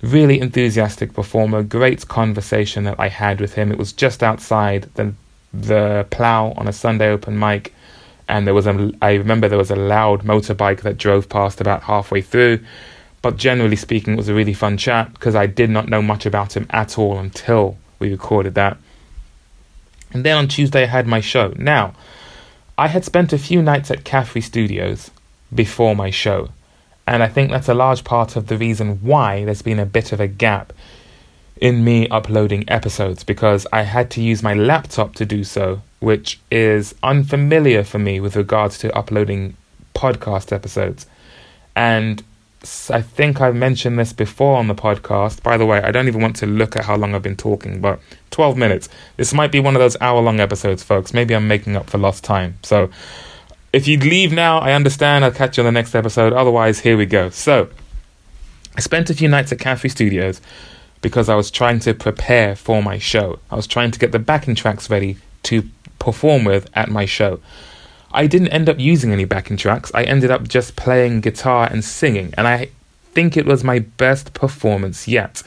Really 0.01 0.39
enthusiastic 0.39 1.13
performer, 1.13 1.61
great 1.61 2.07
conversation 2.07 2.85
that 2.85 2.99
I 2.99 3.07
had 3.07 3.39
with 3.39 3.53
him. 3.53 3.71
It 3.71 3.77
was 3.77 3.93
just 3.93 4.23
outside 4.23 4.89
the 4.95 5.13
the 5.53 6.07
plough 6.11 6.53
on 6.55 6.67
a 6.67 6.73
Sunday 6.73 7.09
open 7.09 7.37
mic, 7.37 7.73
and 8.27 8.47
there 8.47 8.53
was 8.53 8.65
a. 8.65 8.91
I 9.01 9.13
remember 9.13 9.47
there 9.47 9.57
was 9.57 9.69
a 9.69 9.75
loud 9.75 10.23
motorbike 10.23 10.81
that 10.81 10.97
drove 10.97 11.29
past 11.29 11.61
about 11.61 11.83
halfway 11.83 12.21
through. 12.21 12.59
But 13.21 13.37
generally 13.37 13.75
speaking, 13.75 14.13
it 14.13 14.17
was 14.17 14.29
a 14.29 14.33
really 14.33 14.53
fun 14.53 14.77
chat 14.77 15.13
because 15.13 15.35
I 15.35 15.45
did 15.45 15.69
not 15.69 15.87
know 15.87 16.01
much 16.01 16.25
about 16.25 16.57
him 16.57 16.65
at 16.71 16.97
all 16.97 17.19
until 17.19 17.77
we 17.99 18.09
recorded 18.09 18.55
that. 18.55 18.77
And 20.11 20.25
then 20.25 20.37
on 20.37 20.47
Tuesday, 20.47 20.83
I 20.83 20.87
had 20.87 21.07
my 21.07 21.21
show. 21.21 21.53
Now, 21.55 21.93
I 22.81 22.87
had 22.87 23.05
spent 23.05 23.31
a 23.31 23.37
few 23.37 23.61
nights 23.61 23.91
at 23.91 24.03
Caffrey 24.03 24.41
Studios 24.41 25.11
before 25.53 25.95
my 25.95 26.09
show, 26.09 26.49
and 27.05 27.21
I 27.21 27.27
think 27.27 27.51
that's 27.51 27.69
a 27.69 27.75
large 27.75 28.03
part 28.03 28.35
of 28.35 28.47
the 28.47 28.57
reason 28.57 28.95
why 29.03 29.45
there's 29.45 29.61
been 29.61 29.77
a 29.77 29.85
bit 29.85 30.11
of 30.11 30.19
a 30.19 30.27
gap 30.27 30.73
in 31.57 31.83
me 31.83 32.07
uploading 32.09 32.67
episodes 32.67 33.23
because 33.23 33.67
I 33.71 33.83
had 33.83 34.09
to 34.11 34.21
use 34.23 34.41
my 34.41 34.55
laptop 34.55 35.13
to 35.17 35.27
do 35.27 35.43
so, 35.43 35.83
which 35.99 36.39
is 36.49 36.95
unfamiliar 37.03 37.83
for 37.83 37.99
me 37.99 38.19
with 38.19 38.35
regards 38.35 38.79
to 38.79 38.97
uploading 38.97 39.55
podcast 39.93 40.51
episodes. 40.51 41.05
And 41.75 42.23
I 42.63 43.01
think 43.01 43.41
I've 43.41 43.55
mentioned 43.55 43.97
this 43.97 44.13
before 44.13 44.57
on 44.57 44.67
the 44.67 44.75
podcast. 44.75 45.41
By 45.41 45.57
the 45.57 45.65
way, 45.65 45.81
I 45.81 45.91
don't 45.91 46.07
even 46.07 46.21
want 46.21 46.35
to 46.37 46.45
look 46.45 46.75
at 46.75 46.85
how 46.85 46.95
long 46.95 47.15
I've 47.15 47.23
been 47.23 47.35
talking, 47.35 47.81
but 47.81 47.99
12 48.29 48.55
minutes. 48.55 48.87
This 49.17 49.33
might 49.33 49.51
be 49.51 49.59
one 49.59 49.75
of 49.75 49.79
those 49.79 49.97
hour 49.99 50.21
long 50.21 50.39
episodes, 50.39 50.83
folks. 50.83 51.11
Maybe 51.11 51.35
I'm 51.35 51.47
making 51.47 51.75
up 51.75 51.89
for 51.89 51.97
lost 51.97 52.23
time. 52.23 52.59
So 52.61 52.91
if 53.73 53.87
you 53.87 53.97
leave 53.97 54.31
now, 54.31 54.59
I 54.59 54.73
understand. 54.73 55.25
I'll 55.25 55.31
catch 55.31 55.57
you 55.57 55.61
on 55.61 55.65
the 55.65 55.71
next 55.71 55.95
episode. 55.95 56.33
Otherwise, 56.33 56.79
here 56.79 56.97
we 56.97 57.07
go. 57.07 57.31
So 57.31 57.69
I 58.77 58.81
spent 58.81 59.09
a 59.09 59.15
few 59.15 59.27
nights 59.27 59.51
at 59.51 59.59
Caffrey 59.59 59.89
Studios 59.89 60.39
because 61.01 61.29
I 61.29 61.35
was 61.35 61.49
trying 61.49 61.79
to 61.79 61.95
prepare 61.95 62.55
for 62.55 62.83
my 62.83 62.99
show. 62.99 63.39
I 63.49 63.55
was 63.55 63.65
trying 63.65 63.89
to 63.89 63.97
get 63.97 64.11
the 64.11 64.19
backing 64.19 64.53
tracks 64.53 64.87
ready 64.87 65.17
to 65.43 65.63
perform 65.97 66.43
with 66.43 66.69
at 66.75 66.89
my 66.89 67.05
show. 67.05 67.39
I 68.13 68.27
didn't 68.27 68.49
end 68.49 68.69
up 68.69 68.79
using 68.79 69.11
any 69.11 69.25
backing 69.25 69.57
tracks. 69.57 69.91
I 69.93 70.03
ended 70.03 70.31
up 70.31 70.47
just 70.47 70.75
playing 70.75 71.21
guitar 71.21 71.67
and 71.71 71.83
singing, 71.83 72.33
and 72.37 72.47
I 72.47 72.69
think 73.13 73.37
it 73.37 73.45
was 73.45 73.63
my 73.63 73.79
best 73.79 74.33
performance 74.33 75.07
yet. 75.07 75.43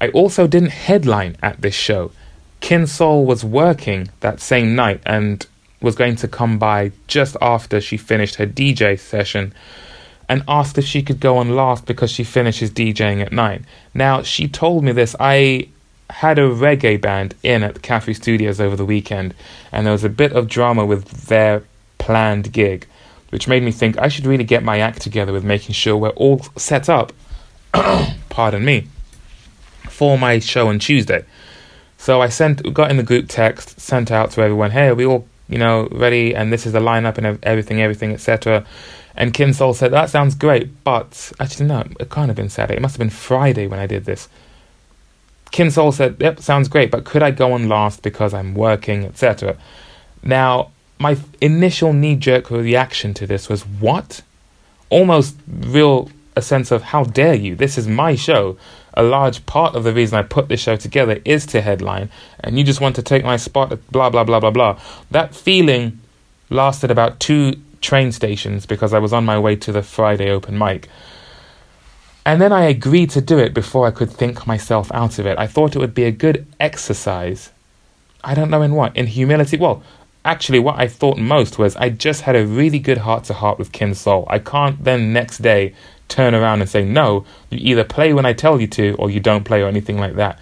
I 0.00 0.08
also 0.08 0.46
didn't 0.46 0.70
headline 0.70 1.36
at 1.42 1.60
this 1.60 1.74
show. 1.74 2.12
Kin 2.60 2.86
Soul 2.86 3.24
was 3.24 3.44
working 3.44 4.10
that 4.20 4.40
same 4.40 4.74
night 4.74 5.00
and 5.06 5.46
was 5.80 5.94
going 5.94 6.16
to 6.16 6.28
come 6.28 6.58
by 6.58 6.92
just 7.06 7.36
after 7.40 7.80
she 7.80 7.96
finished 7.96 8.36
her 8.36 8.46
DJ 8.46 8.98
session 8.98 9.54
and 10.28 10.42
asked 10.46 10.76
if 10.76 10.84
she 10.84 11.02
could 11.02 11.20
go 11.20 11.38
on 11.38 11.54
last 11.54 11.86
because 11.86 12.10
she 12.10 12.24
finishes 12.24 12.70
DJing 12.70 13.22
at 13.22 13.32
9. 13.32 13.66
Now, 13.94 14.22
she 14.22 14.48
told 14.48 14.84
me 14.84 14.92
this. 14.92 15.16
I 15.18 15.68
had 16.10 16.38
a 16.38 16.48
reggae 16.48 17.00
band 17.00 17.34
in 17.42 17.62
at 17.62 17.74
the 17.74 17.80
Caffrey 17.80 18.14
Studios 18.14 18.60
over 18.60 18.76
the 18.76 18.84
weekend, 18.84 19.34
and 19.72 19.86
there 19.86 19.92
was 19.92 20.04
a 20.04 20.10
bit 20.10 20.32
of 20.32 20.48
drama 20.48 20.84
with 20.84 21.26
their 21.28 21.62
planned 22.08 22.50
gig, 22.54 22.86
which 23.28 23.46
made 23.46 23.62
me 23.62 23.70
think 23.70 23.98
I 23.98 24.08
should 24.08 24.24
really 24.24 24.42
get 24.42 24.62
my 24.62 24.78
act 24.80 25.02
together 25.02 25.30
with 25.30 25.44
making 25.44 25.74
sure 25.74 25.94
we're 25.94 26.20
all 26.24 26.40
set 26.56 26.88
up, 26.88 27.12
pardon 28.30 28.64
me, 28.64 28.88
for 29.90 30.16
my 30.16 30.38
show 30.38 30.68
on 30.68 30.78
Tuesday. 30.78 31.22
So 31.98 32.22
I 32.22 32.30
sent, 32.30 32.72
got 32.72 32.90
in 32.90 32.96
the 32.96 33.02
group 33.02 33.26
text, 33.28 33.78
sent 33.78 34.10
out 34.10 34.30
to 34.30 34.40
everyone, 34.40 34.70
hey, 34.70 34.88
are 34.88 34.94
we 34.94 35.04
all, 35.04 35.28
you 35.50 35.58
know, 35.58 35.86
ready? 35.92 36.34
And 36.34 36.50
this 36.50 36.64
is 36.64 36.72
the 36.72 36.80
lineup 36.80 37.18
and 37.18 37.38
everything, 37.42 37.82
everything, 37.82 38.14
etc. 38.14 38.64
And 39.14 39.34
Kin 39.34 39.52
Soul 39.52 39.74
said, 39.74 39.90
That 39.90 40.08
sounds 40.08 40.34
great, 40.34 40.82
but 40.84 41.30
actually, 41.38 41.66
no, 41.66 41.80
it 42.00 42.08
can't 42.08 42.28
have 42.28 42.36
been 42.36 42.48
Saturday. 42.48 42.78
It 42.78 42.80
must 42.80 42.94
have 42.94 43.00
been 43.00 43.10
Friday 43.10 43.66
when 43.66 43.80
I 43.80 43.86
did 43.86 44.06
this. 44.06 44.30
Kin 45.50 45.70
Soul 45.70 45.92
said, 45.92 46.16
Yep, 46.20 46.40
sounds 46.40 46.68
great, 46.68 46.90
but 46.90 47.04
could 47.04 47.22
I 47.22 47.32
go 47.32 47.52
on 47.52 47.68
last 47.68 48.02
because 48.02 48.32
I'm 48.32 48.54
working, 48.54 49.04
etc.? 49.04 49.58
Now, 50.22 50.70
my 50.98 51.16
initial 51.40 51.92
knee 51.92 52.16
jerk 52.16 52.50
reaction 52.50 53.14
to 53.14 53.26
this 53.26 53.48
was, 53.48 53.62
What? 53.62 54.22
Almost 54.90 55.36
real 55.46 56.10
a 56.36 56.42
sense 56.42 56.70
of, 56.70 56.82
How 56.82 57.04
dare 57.04 57.34
you? 57.34 57.54
This 57.54 57.78
is 57.78 57.86
my 57.86 58.14
show. 58.14 58.56
A 58.94 59.02
large 59.02 59.46
part 59.46 59.76
of 59.76 59.84
the 59.84 59.92
reason 59.92 60.18
I 60.18 60.22
put 60.22 60.48
this 60.48 60.60
show 60.60 60.76
together 60.76 61.20
is 61.24 61.46
to 61.46 61.60
headline, 61.60 62.10
and 62.40 62.58
you 62.58 62.64
just 62.64 62.80
want 62.80 62.96
to 62.96 63.02
take 63.02 63.24
my 63.24 63.36
spot, 63.36 63.78
blah, 63.90 64.10
blah, 64.10 64.24
blah, 64.24 64.40
blah, 64.40 64.50
blah. 64.50 64.80
That 65.10 65.34
feeling 65.34 66.00
lasted 66.50 66.90
about 66.90 67.20
two 67.20 67.54
train 67.80 68.10
stations 68.12 68.66
because 68.66 68.92
I 68.92 68.98
was 68.98 69.12
on 69.12 69.24
my 69.24 69.38
way 69.38 69.56
to 69.56 69.72
the 69.72 69.82
Friday 69.82 70.30
open 70.30 70.58
mic. 70.58 70.88
And 72.26 72.42
then 72.42 72.52
I 72.52 72.64
agreed 72.64 73.10
to 73.10 73.20
do 73.20 73.38
it 73.38 73.54
before 73.54 73.86
I 73.86 73.90
could 73.90 74.10
think 74.10 74.46
myself 74.46 74.90
out 74.92 75.18
of 75.18 75.26
it. 75.26 75.38
I 75.38 75.46
thought 75.46 75.74
it 75.74 75.78
would 75.78 75.94
be 75.94 76.04
a 76.04 76.10
good 76.10 76.46
exercise. 76.60 77.50
I 78.22 78.34
don't 78.34 78.50
know 78.50 78.62
in 78.62 78.74
what. 78.74 78.96
In 78.96 79.06
humility. 79.06 79.56
Well, 79.56 79.82
actually, 80.28 80.58
what 80.58 80.78
I 80.78 80.86
thought 80.86 81.16
most 81.16 81.58
was 81.58 81.74
I 81.76 81.88
just 81.88 82.20
had 82.20 82.36
a 82.36 82.46
really 82.46 82.78
good 82.78 82.98
heart 82.98 83.24
to 83.24 83.34
heart 83.34 83.58
with 83.58 83.72
Kin 83.72 83.94
Soul. 83.94 84.26
I 84.28 84.38
can't 84.38 84.84
then 84.84 85.12
next 85.12 85.38
day 85.38 85.74
turn 86.08 86.34
around 86.34 86.60
and 86.60 86.68
say, 86.68 86.84
no, 86.84 87.24
you 87.50 87.58
either 87.70 87.84
play 87.84 88.12
when 88.12 88.26
I 88.26 88.34
tell 88.34 88.60
you 88.60 88.66
to 88.68 88.94
or 88.98 89.08
you 89.10 89.20
don't 89.20 89.44
play 89.44 89.62
or 89.62 89.68
anything 89.68 89.98
like 89.98 90.16
that. 90.16 90.38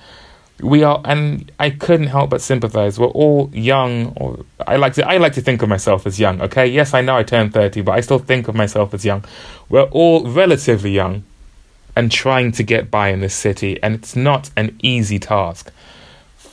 We 0.59 0.83
are 0.83 1.03
and 1.05 1.53
i 1.61 1.69
couldn't 1.69 2.07
help 2.07 2.31
but 2.31 2.41
sympathize. 2.41 2.99
We're 2.99 3.09
all 3.25 3.51
young 3.53 4.15
or 4.17 4.45
i 4.67 4.77
like 4.77 4.95
to 4.95 5.07
i 5.07 5.19
like 5.19 5.35
to 5.35 5.43
think 5.43 5.61
of 5.61 5.69
myself 5.69 6.07
as 6.07 6.19
young 6.19 6.41
okay? 6.41 6.67
Yes 6.67 6.95
i 6.95 7.03
know 7.03 7.15
i 7.15 7.23
turned 7.23 7.53
30 7.53 7.83
but 7.83 7.93
i 7.93 8.01
still 8.01 8.19
think 8.19 8.49
of 8.49 8.55
myself 8.55 8.95
as 8.95 9.05
young. 9.05 9.23
We're 9.69 9.91
all 10.01 10.27
relatively 10.43 10.93
young 10.93 11.25
and 11.95 12.11
trying 12.11 12.53
to 12.53 12.63
get 12.63 12.91
by 12.91 13.11
in 13.11 13.21
this 13.21 13.35
city 13.35 13.79
and 13.83 13.95
it's 13.97 14.17
not 14.17 14.49
an 14.57 14.79
easy 14.83 15.19
task 15.19 15.71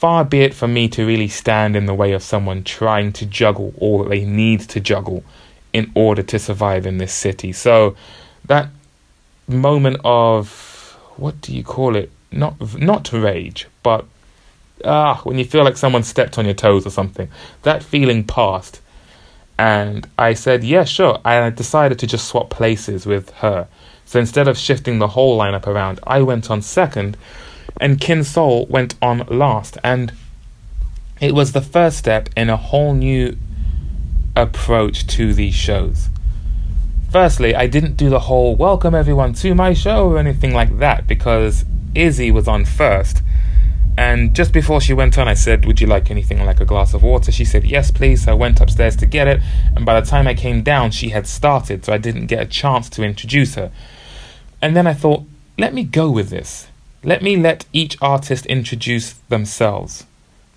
far 0.03 0.25
be 0.25 0.41
it 0.41 0.53
from 0.53 0.73
me 0.73 0.89
to 0.89 1.05
really 1.05 1.29
stand 1.29 1.77
in 1.77 1.85
the 1.85 1.93
way 1.93 2.11
of 2.11 2.21
someone 2.21 2.61
trying 2.61 3.13
to 3.13 3.25
juggle 3.25 3.73
all 3.77 3.99
that 3.99 4.09
they 4.09 4.25
need 4.25 4.59
to 4.59 4.79
juggle 4.81 5.23
in 5.71 5.89
order 5.95 6.21
to 6.21 6.37
survive 6.37 6.85
in 6.85 6.97
this 6.97 7.13
city 7.13 7.53
so 7.53 7.95
that 8.43 8.67
moment 9.47 9.97
of 10.03 10.97
what 11.15 11.39
do 11.39 11.55
you 11.55 11.63
call 11.63 11.95
it 11.95 12.11
not 12.33 12.77
not 12.77 13.13
rage, 13.13 13.67
but 13.83 14.05
ah, 14.83 15.21
when 15.23 15.37
you 15.37 15.45
feel 15.45 15.63
like 15.63 15.77
someone 15.77 16.03
stepped 16.03 16.37
on 16.37 16.45
your 16.45 16.53
toes 16.53 16.85
or 16.85 16.89
something. 16.89 17.29
That 17.61 17.83
feeling 17.83 18.23
passed. 18.23 18.81
And 19.57 20.07
I 20.17 20.33
said, 20.33 20.63
yeah, 20.63 20.83
sure. 20.83 21.19
I 21.23 21.49
decided 21.51 21.99
to 21.99 22.07
just 22.07 22.27
swap 22.27 22.49
places 22.49 23.05
with 23.05 23.29
her. 23.35 23.67
So 24.05 24.19
instead 24.19 24.47
of 24.47 24.57
shifting 24.57 24.97
the 24.97 25.07
whole 25.07 25.37
lineup 25.39 25.67
around, 25.67 25.99
I 26.05 26.21
went 26.23 26.49
on 26.49 26.61
second 26.61 27.15
and 27.79 27.99
Kin 27.99 28.23
Soul 28.23 28.65
went 28.67 28.95
on 29.01 29.19
last. 29.29 29.77
And 29.83 30.13
it 31.19 31.33
was 31.33 31.51
the 31.51 31.61
first 31.61 31.97
step 31.97 32.29
in 32.35 32.49
a 32.49 32.57
whole 32.57 32.93
new 32.93 33.37
approach 34.35 35.05
to 35.07 35.33
these 35.33 35.55
shows. 35.55 36.09
Firstly, 37.11 37.53
I 37.55 37.67
didn't 37.67 37.95
do 37.95 38.09
the 38.09 38.21
whole 38.21 38.55
welcome 38.55 38.95
everyone 38.95 39.33
to 39.33 39.53
my 39.53 39.73
show 39.73 40.09
or 40.09 40.17
anything 40.17 40.53
like 40.53 40.79
that 40.79 41.05
because 41.05 41.63
Izzy 41.93 42.31
was 42.31 42.47
on 42.47 42.65
first. 42.65 43.21
And 43.95 44.35
just 44.35 44.51
before 44.51 44.81
she 44.81 44.93
went 44.93 45.19
on, 45.19 45.27
I 45.27 45.35
said, 45.35 45.65
Would 45.65 45.79
you 45.79 45.85
like 45.85 46.09
anything 46.09 46.43
like 46.43 46.59
a 46.59 46.65
glass 46.65 46.95
of 46.95 47.03
water? 47.03 47.31
She 47.31 47.45
said, 47.45 47.63
Yes, 47.63 47.91
please. 47.91 48.23
So 48.23 48.31
I 48.31 48.35
went 48.35 48.59
upstairs 48.59 48.95
to 48.97 49.05
get 49.05 49.27
it. 49.27 49.41
And 49.75 49.85
by 49.85 49.99
the 49.99 50.07
time 50.07 50.27
I 50.27 50.33
came 50.33 50.63
down, 50.63 50.89
she 50.89 51.09
had 51.09 51.27
started, 51.27 51.85
so 51.85 51.93
I 51.93 51.99
didn't 51.99 52.25
get 52.25 52.41
a 52.41 52.47
chance 52.47 52.89
to 52.89 53.03
introduce 53.03 53.53
her. 53.55 53.71
And 54.61 54.75
then 54.75 54.87
I 54.87 54.95
thought, 54.95 55.23
Let 55.59 55.75
me 55.75 55.83
go 55.83 56.09
with 56.09 56.29
this. 56.29 56.67
Let 57.05 57.21
me 57.21 57.35
let 57.35 57.65
each 57.73 57.97
artist 58.01 58.45
introduce 58.45 59.13
themselves. 59.27 60.05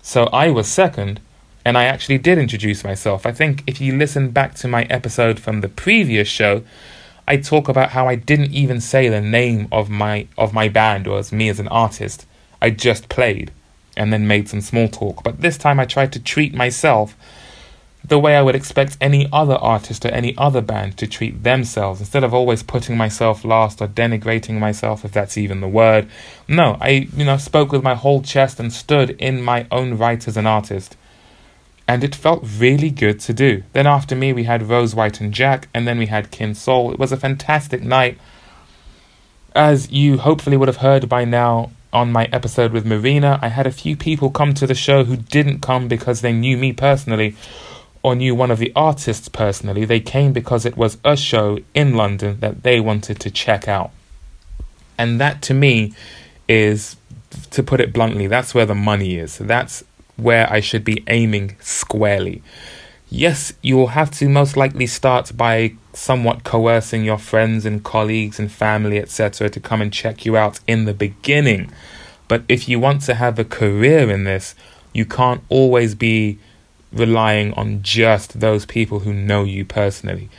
So 0.01 0.25
I 0.27 0.49
was 0.49 0.69
second, 0.69 1.19
and 1.65 1.77
I 1.77 1.83
actually 1.83 2.19
did 2.19 2.37
introduce 2.37 2.85
myself. 2.85 3.25
I 3.25 3.33
think 3.33 3.63
if 3.67 3.81
you 3.81 3.97
listen 3.97 4.31
back 4.31 4.55
to 4.55 4.69
my 4.69 4.83
episode 4.83 5.41
from 5.41 5.59
the 5.59 5.67
previous 5.67 6.29
show, 6.29 6.63
I 7.27 7.35
talk 7.35 7.67
about 7.67 7.89
how 7.89 8.07
I 8.07 8.15
didn't 8.15 8.53
even 8.53 8.79
say 8.79 9.09
the 9.09 9.19
name 9.19 9.67
of 9.73 9.89
my 9.89 10.27
of 10.37 10.53
my 10.53 10.69
band 10.69 11.05
or 11.05 11.19
as 11.19 11.33
me 11.33 11.49
as 11.49 11.59
an 11.59 11.67
artist. 11.67 12.25
I 12.61 12.69
just 12.69 13.09
played 13.09 13.51
and 13.97 14.13
then 14.13 14.25
made 14.25 14.47
some 14.47 14.61
small 14.61 14.87
talk. 14.87 15.23
But 15.23 15.41
this 15.41 15.57
time 15.57 15.81
I 15.81 15.85
tried 15.85 16.13
to 16.13 16.19
treat 16.19 16.53
myself 16.53 17.17
the 18.07 18.19
way 18.19 18.35
I 18.35 18.41
would 18.41 18.55
expect 18.55 18.97
any 19.01 19.27
other 19.31 19.55
artist 19.55 20.05
or 20.05 20.09
any 20.09 20.37
other 20.37 20.61
band 20.61 20.97
to 20.97 21.07
treat 21.07 21.43
themselves 21.43 21.99
instead 21.99 22.23
of 22.23 22.33
always 22.33 22.63
putting 22.63 22.95
myself 22.95 23.43
last 23.43 23.81
or 23.81 23.87
denigrating 23.87 24.59
myself 24.59 25.03
if 25.03 25.11
that's 25.11 25.37
even 25.37 25.61
the 25.61 25.67
word. 25.67 26.07
No, 26.47 26.77
I 26.79 27.07
you 27.15 27.25
know 27.25 27.37
spoke 27.37 27.71
with 27.71 27.83
my 27.83 27.95
whole 27.95 28.21
chest 28.21 28.59
and 28.59 28.71
stood 28.71 29.11
in 29.11 29.41
my 29.41 29.67
own 29.71 29.97
right 29.97 30.25
as 30.27 30.37
an 30.37 30.47
artist 30.47 30.95
and 31.87 32.03
it 32.03 32.13
felt 32.13 32.43
really 32.57 32.89
good 32.89 33.19
to 33.21 33.33
do. 33.33 33.63
Then 33.73 33.87
after 33.87 34.15
me, 34.15 34.33
we 34.33 34.43
had 34.43 34.63
Rose 34.63 34.93
White 34.93 35.21
and 35.21 35.33
Jack, 35.33 35.69
and 35.73 35.87
then 35.87 35.97
we 35.97 36.07
had 36.07 36.31
Kin 36.31 36.53
Soul. 36.53 36.91
It 36.91 36.99
was 36.99 37.13
a 37.13 37.17
fantastic 37.17 37.81
night. 37.81 38.17
As 39.55 39.89
you 39.89 40.17
hopefully 40.17 40.57
would 40.57 40.67
have 40.67 40.77
heard 40.77 41.07
by 41.07 41.23
now 41.23 41.71
on 41.93 42.11
my 42.11 42.25
episode 42.33 42.73
with 42.73 42.85
Marina, 42.85 43.39
I 43.41 43.47
had 43.47 43.65
a 43.65 43.71
few 43.71 43.95
people 43.95 44.29
come 44.29 44.53
to 44.55 44.67
the 44.67 44.75
show 44.75 45.05
who 45.05 45.15
didn't 45.15 45.61
come 45.61 45.87
because 45.87 46.19
they 46.19 46.33
knew 46.33 46.57
me 46.57 46.73
personally 46.73 47.35
or 48.07 48.15
knew 48.15 48.33
one 48.33 48.51
of 48.51 48.57
the 48.57 48.71
artists 48.73 49.27
personally. 49.27 49.83
They 49.83 49.99
came 49.99 50.31
because 50.31 50.65
it 50.65 50.77
was 50.77 50.97
a 51.03 51.17
show 51.17 51.59
in 51.73 51.93
London 51.93 52.39
that 52.39 52.63
they 52.63 52.79
wanted 52.79 53.19
to 53.19 53.29
check 53.29 53.67
out. 53.67 53.91
And 54.97 55.19
that 55.19 55.41
to 55.41 55.53
me 55.53 55.93
is, 56.47 56.95
to 57.51 57.61
put 57.61 57.81
it 57.81 57.91
bluntly, 57.91 58.25
that's 58.27 58.55
where 58.55 58.65
the 58.65 58.73
money 58.73 59.17
is. 59.17 59.37
That's 59.39 59.83
where 60.15 60.49
I 60.49 60.61
should 60.61 60.85
be 60.85 61.03
aiming 61.07 61.57
squarely. 61.59 62.41
Yes, 63.09 63.51
you 63.61 63.75
will 63.75 63.87
have 63.87 64.11
to 64.11 64.29
most 64.29 64.55
likely 64.55 64.87
start 64.87 65.35
by 65.35 65.73
somewhat 65.91 66.45
coercing 66.45 67.03
your 67.03 67.17
friends 67.17 67.65
and 67.65 67.83
colleagues 67.83 68.39
and 68.39 68.49
family, 68.49 68.99
etc., 68.99 69.49
to 69.49 69.59
come 69.59 69.81
and 69.81 69.91
check 69.91 70.25
you 70.25 70.37
out 70.37 70.61
in 70.65 70.85
the 70.85 70.93
beginning. 70.93 71.69
But 72.29 72.43
if 72.47 72.69
you 72.69 72.79
want 72.79 73.01
to 73.01 73.15
have 73.15 73.37
a 73.37 73.43
career 73.43 74.09
in 74.09 74.23
this, 74.23 74.55
you 74.93 75.05
can't 75.05 75.43
always 75.49 75.93
be 75.93 76.39
relying 76.97 77.53
on 77.53 77.81
just 77.81 78.39
those 78.39 78.65
people 78.65 78.99
who 78.99 79.13
know 79.13 79.43
you 79.43 79.65
personally. 79.65 80.29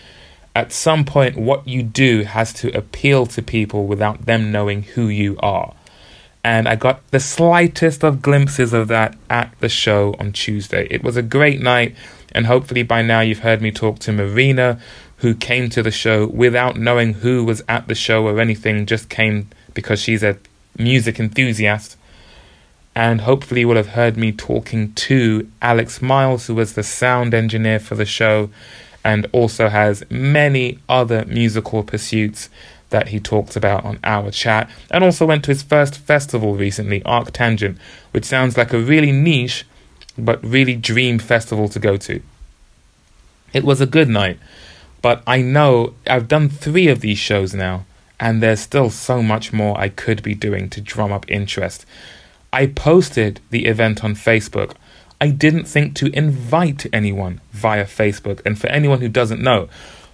At 0.55 0.73
some 0.73 1.05
point, 1.05 1.37
what 1.37 1.69
you 1.69 1.83
do 1.83 2.25
has 2.25 2.53
to 2.55 2.77
appeal 2.77 3.27
to 3.27 3.43
people 3.43 3.87
without 3.87 4.27
them 4.27 4.51
knowing 4.51 4.83
who 4.83 5.09
you 5.09 5.37
are 5.41 5.75
and 6.45 6.69
I 6.69 6.77
got 6.77 7.07
the 7.11 7.21
slightest 7.21 8.05
of 8.05 8.23
glimpses 8.23 8.73
of 8.73 8.89
that 8.89 9.17
at 9.29 9.55
the 9.61 9.69
show 9.69 10.15
on 10.19 10.33
Tuesday. 10.33 10.87
It 10.91 11.03
was 11.03 11.17
a 11.17 11.23
great 11.23 11.61
night, 11.61 11.95
and 12.33 12.47
hopefully 12.47 12.83
by 12.83 13.03
now 13.03 13.21
you've 13.21 13.41
heard 13.41 13.61
me 13.61 13.71
talk 13.71 13.99
to 14.01 14.13
Marina, 14.13 14.81
who 15.19 15.35
came 15.35 15.69
to 15.71 15.83
the 15.83 15.91
show 15.91 16.27
without 16.27 16.77
knowing 16.79 17.15
who 17.15 17.45
was 17.45 17.63
at 17.69 17.89
the 17.89 17.95
show 17.95 18.27
or 18.27 18.41
anything, 18.41 18.87
just 18.87 19.09
came 19.09 19.49
because 19.75 20.01
she's 20.01 20.23
a 20.23 20.39
music 20.79 21.19
enthusiast. 21.19 21.97
And 22.99 23.21
hopefully, 23.21 23.61
you 23.61 23.69
will 23.69 23.77
have 23.77 23.91
heard 23.91 24.17
me 24.17 24.33
talking 24.33 24.93
to 24.95 25.49
Alex 25.63 26.03
Miles, 26.03 26.49
who 26.49 26.57
was 26.57 26.73
the 26.73 26.83
sound 26.83 27.33
engineer 27.33 27.79
for 27.79 27.95
the 27.95 28.05
show 28.05 28.51
and 29.05 29.29
also 29.31 29.69
has 29.69 30.03
many 30.11 30.81
other 30.89 31.25
musical 31.27 31.85
pursuits 31.85 32.51
that 32.91 33.11
he 33.11 33.21
talks 33.21 33.55
about 33.55 33.85
on 33.85 34.01
our 34.03 34.33
chat, 34.33 34.69
and 34.91 35.05
also 35.05 35.25
went 35.25 35.45
to 35.45 35.53
his 35.53 35.63
first 35.63 35.97
festival 35.97 36.57
recently, 36.57 37.01
Arctangent, 37.03 37.79
which 38.11 38.25
sounds 38.25 38.57
like 38.57 38.73
a 38.73 38.81
really 38.81 39.13
niche 39.13 39.65
but 40.19 40.43
really 40.43 40.75
dream 40.75 41.21
festival 41.21 41.69
to 41.69 41.79
go 41.79 41.97
to. 41.99 42.21
It 43.53 43.63
was 43.63 43.81
a 43.81 43.87
good 43.87 44.09
night, 44.09 44.41
but 45.03 45.23
I 45.25 45.41
know 45.41 45.95
I've 46.09 46.27
done 46.27 46.49
three 46.49 46.89
of 46.89 46.99
these 46.99 47.19
shows 47.19 47.55
now, 47.55 47.85
and 48.19 48.43
there's 48.43 48.59
still 48.59 48.91
so 48.91 49.23
much 49.23 49.53
more 49.53 49.79
I 49.79 49.89
could 49.89 50.21
be 50.21 50.35
doing 50.35 50.69
to 50.71 50.81
drum 50.81 51.13
up 51.13 51.31
interest. 51.31 51.87
I 52.53 52.67
posted 52.67 53.41
the 53.51 53.67
event 53.67 54.03
on 54.03 54.15
Facebook. 54.15 54.75
I 55.21 55.31
didn't 55.31 55.65
think 55.65 55.95
to 55.97 56.17
invite 56.17 56.87
anyone 56.93 57.41
via 57.51 57.85
Facebook, 57.85 58.41
and 58.47 58.59
for 58.59 58.69
anyone 58.69 59.01
who 59.01 59.09
doesn't 59.09 59.43
know, 59.43 59.69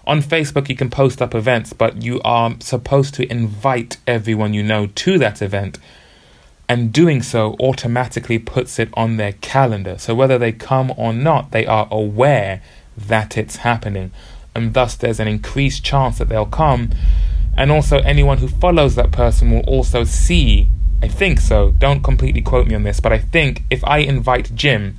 on 0.06 0.20
Facebook, 0.20 0.68
you 0.68 0.76
can 0.76 0.90
post 0.90 1.22
up 1.22 1.34
events, 1.34 1.72
but 1.72 2.02
you 2.02 2.20
are 2.24 2.54
supposed 2.60 3.14
to 3.14 3.30
invite 3.30 3.96
everyone 4.06 4.52
you 4.52 4.62
know 4.62 4.86
to 4.86 5.18
that 5.18 5.40
event. 5.40 5.78
And 6.68 6.92
doing 6.92 7.22
so 7.22 7.56
automatically 7.60 8.38
puts 8.38 8.78
it 8.78 8.88
on 8.94 9.16
their 9.16 9.32
calendar. 9.32 9.98
So 9.98 10.14
whether 10.14 10.38
they 10.38 10.52
come 10.52 10.92
or 10.96 11.12
not, 11.12 11.52
they 11.52 11.66
are 11.66 11.88
aware 11.90 12.62
that 12.96 13.36
it's 13.36 13.56
happening. 13.56 14.12
And 14.54 14.72
thus, 14.72 14.94
there's 14.94 15.20
an 15.20 15.28
increased 15.28 15.84
chance 15.84 16.18
that 16.18 16.28
they'll 16.28 16.46
come. 16.46 16.90
And 17.56 17.70
also, 17.70 17.98
anyone 17.98 18.38
who 18.38 18.48
follows 18.48 18.94
that 18.94 19.12
person 19.12 19.50
will 19.50 19.64
also 19.66 20.04
see. 20.04 20.68
I 21.04 21.08
think 21.08 21.38
so. 21.38 21.70
Don't 21.72 22.02
completely 22.02 22.40
quote 22.40 22.66
me 22.66 22.74
on 22.74 22.84
this, 22.84 22.98
but 22.98 23.12
I 23.12 23.18
think 23.18 23.64
if 23.68 23.84
I 23.84 23.98
invite 23.98 24.54
Jim, 24.54 24.98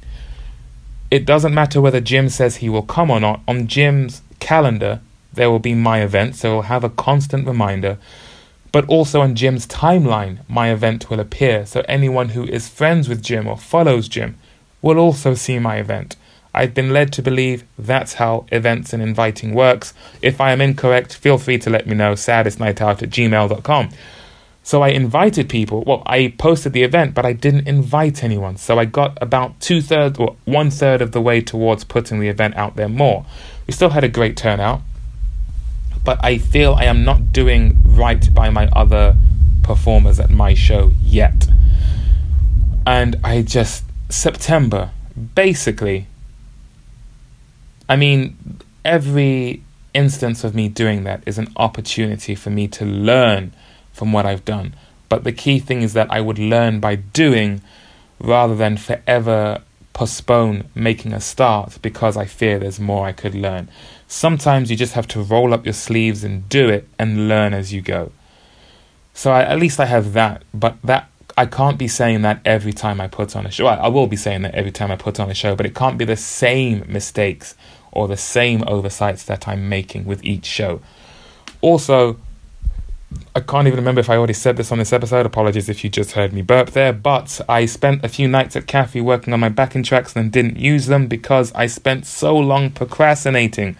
it 1.10 1.26
doesn't 1.26 1.52
matter 1.52 1.82
whether 1.82 2.00
Jim 2.00 2.30
says 2.30 2.58
he 2.58 2.70
will 2.70 2.84
come 2.84 3.10
or 3.10 3.20
not. 3.20 3.42
On 3.48 3.66
Jim's 3.66 4.22
calendar, 4.40 5.02
there 5.34 5.50
will 5.50 5.58
be 5.58 5.74
my 5.74 6.04
event, 6.04 6.36
so 6.36 6.54
we'll 6.54 6.62
have 6.74 6.84
a 6.84 6.92
constant 6.92 7.48
reminder. 7.48 7.98
But 8.72 8.88
also 8.88 9.22
on 9.22 9.34
Jim's 9.34 9.66
timeline, 9.66 10.48
my 10.48 10.72
event 10.72 11.10
will 11.10 11.20
appear, 11.20 11.66
so 11.66 11.84
anyone 11.90 12.30
who 12.30 12.44
is 12.44 12.70
friends 12.70 13.10
with 13.10 13.24
Jim 13.24 13.48
or 13.48 13.58
follows 13.58 14.08
Jim 14.08 14.38
will 14.84 15.00
also 15.00 15.34
see 15.34 15.58
my 15.58 15.78
event. 15.78 16.18
I've 16.54 16.76
been 16.76 16.94
led 16.94 17.14
to 17.14 17.24
believe 17.24 17.64
that's 17.80 18.14
how 18.14 18.46
events 18.52 18.94
and 18.94 19.02
inviting 19.02 19.56
works. 19.56 19.96
If 20.22 20.40
I 20.40 20.52
am 20.52 20.62
incorrect, 20.62 21.16
feel 21.16 21.40
free 21.40 21.58
to 21.58 21.72
let 21.72 21.88
me 21.88 21.96
know, 21.96 22.14
saddestnightout 22.14 23.02
at 23.02 23.10
gmail.com. 23.10 23.90
So 24.66 24.82
I 24.82 24.88
invited 24.88 25.48
people. 25.48 25.84
Well, 25.86 26.02
I 26.08 26.34
posted 26.40 26.74
the 26.74 26.82
event, 26.82 27.14
but 27.14 27.24
I 27.24 27.34
didn't 27.34 27.68
invite 27.68 28.24
anyone. 28.24 28.58
So 28.58 28.80
I 28.80 28.86
got 28.86 29.16
about 29.22 29.62
two 29.62 29.80
thirds 29.80 30.18
or 30.18 30.38
one 30.46 30.72
third 30.72 31.04
of 31.04 31.12
the 31.12 31.22
way 31.22 31.40
towards 31.40 31.84
putting 31.84 32.20
the 32.20 32.30
event 32.30 32.56
out 32.58 32.76
there 32.76 32.90
more. 32.90 33.28
We 33.68 33.74
still 33.74 33.92
had 33.92 34.04
a 34.04 34.10
great 34.10 34.36
turnout, 34.36 34.82
but 36.04 36.18
I 36.26 36.40
feel 36.40 36.74
I 36.74 36.86
am 36.86 37.04
not 37.04 37.32
doing 37.32 37.80
right 37.86 38.28
by 38.34 38.50
my 38.50 38.68
other 38.70 39.16
performers 39.62 40.20
at 40.20 40.32
my 40.32 40.56
show 40.56 40.92
yet. 41.04 41.46
And 42.88 43.18
I 43.24 43.44
just, 43.44 43.84
September, 44.10 44.90
basically, 45.36 46.08
I 47.88 47.98
mean, 47.98 48.60
every 48.84 49.62
instance 49.94 50.44
of 50.44 50.56
me 50.56 50.70
doing 50.70 51.04
that 51.04 51.22
is 51.28 51.38
an 51.38 51.54
opportunity 51.56 52.34
for 52.34 52.50
me 52.50 52.68
to 52.70 52.84
learn 52.84 53.54
from 53.96 54.12
what 54.12 54.26
I've 54.26 54.46
done. 54.46 54.76
But 55.10 55.24
the 55.24 55.32
key 55.32 55.60
thing 55.60 55.82
is 55.82 55.94
that 55.94 56.12
I 56.12 56.22
would 56.22 56.38
learn 56.38 56.80
by 56.80 56.96
doing 56.96 57.62
rather 58.20 58.56
than 58.56 58.78
forever 58.78 59.62
postpone 59.94 60.66
making 60.76 61.14
a 61.14 61.22
start 61.22 61.78
because 61.82 62.18
I 62.18 62.26
fear 62.26 62.60
there's 62.60 62.80
more 62.80 63.08
I 63.08 63.14
could 63.14 63.34
learn. 63.34 63.70
Sometimes 64.08 64.70
you 64.70 64.76
just 64.76 64.94
have 64.94 65.08
to 65.10 65.22
roll 65.22 65.54
up 65.54 65.66
your 65.66 65.74
sleeves 65.74 66.24
and 66.24 66.48
do 66.50 66.68
it 66.70 66.88
and 67.00 67.30
learn 67.30 67.54
as 67.54 67.72
you 67.72 67.82
go. 67.82 68.12
So 69.14 69.32
I, 69.32 69.44
at 69.44 69.58
least 69.58 69.80
I 69.80 69.86
have 69.86 70.12
that, 70.14 70.44
but 70.54 70.76
that 70.84 71.10
I 71.38 71.46
can't 71.46 71.78
be 71.78 71.88
saying 71.88 72.22
that 72.24 72.42
every 72.46 72.74
time 72.74 73.00
I 73.00 73.08
put 73.08 73.36
on 73.36 73.46
a 73.46 73.52
show. 73.52 73.68
I 73.68 73.88
will 73.88 74.08
be 74.08 74.18
saying 74.18 74.42
that 74.42 74.56
every 74.56 74.72
time 74.72 74.92
I 74.92 74.96
put 74.96 75.20
on 75.20 75.30
a 75.30 75.34
show, 75.34 75.56
but 75.56 75.66
it 75.66 75.76
can't 75.76 75.98
be 75.98 76.06
the 76.06 76.18
same 76.18 76.86
mistakes 76.88 77.56
or 77.92 78.08
the 78.08 78.18
same 78.18 78.64
oversights 78.68 79.24
that 79.24 79.48
I'm 79.48 79.70
making 79.70 80.06
with 80.06 80.24
each 80.24 80.46
show. 80.46 80.82
Also, 81.62 82.18
I 83.36 83.42
can't 83.42 83.68
even 83.68 83.78
remember 83.78 84.00
if 84.00 84.10
I 84.10 84.18
already 84.18 84.34
said 84.34 84.58
this 84.58 84.72
on 84.72 84.80
this 84.80 84.94
episode. 84.94 85.26
Apologies 85.26 85.70
if 85.70 85.84
you 85.84 85.90
just 85.90 86.14
heard 86.14 86.34
me 86.34 86.42
burp 86.42 86.72
there. 86.72 86.94
But 86.94 87.42
I 87.50 87.66
spent 87.66 88.04
a 88.04 88.10
few 88.10 88.28
nights 88.28 88.56
at 88.56 88.68
Caffrey 88.68 89.02
working 89.02 89.34
on 89.34 89.40
my 89.40 89.50
backing 89.50 89.84
tracks 89.84 90.16
and 90.16 90.32
didn't 90.32 90.58
use 90.58 90.88
them 90.88 91.08
because 91.08 91.52
I 91.54 91.68
spent 91.68 92.06
so 92.06 92.38
long 92.38 92.72
procrastinating 92.72 93.76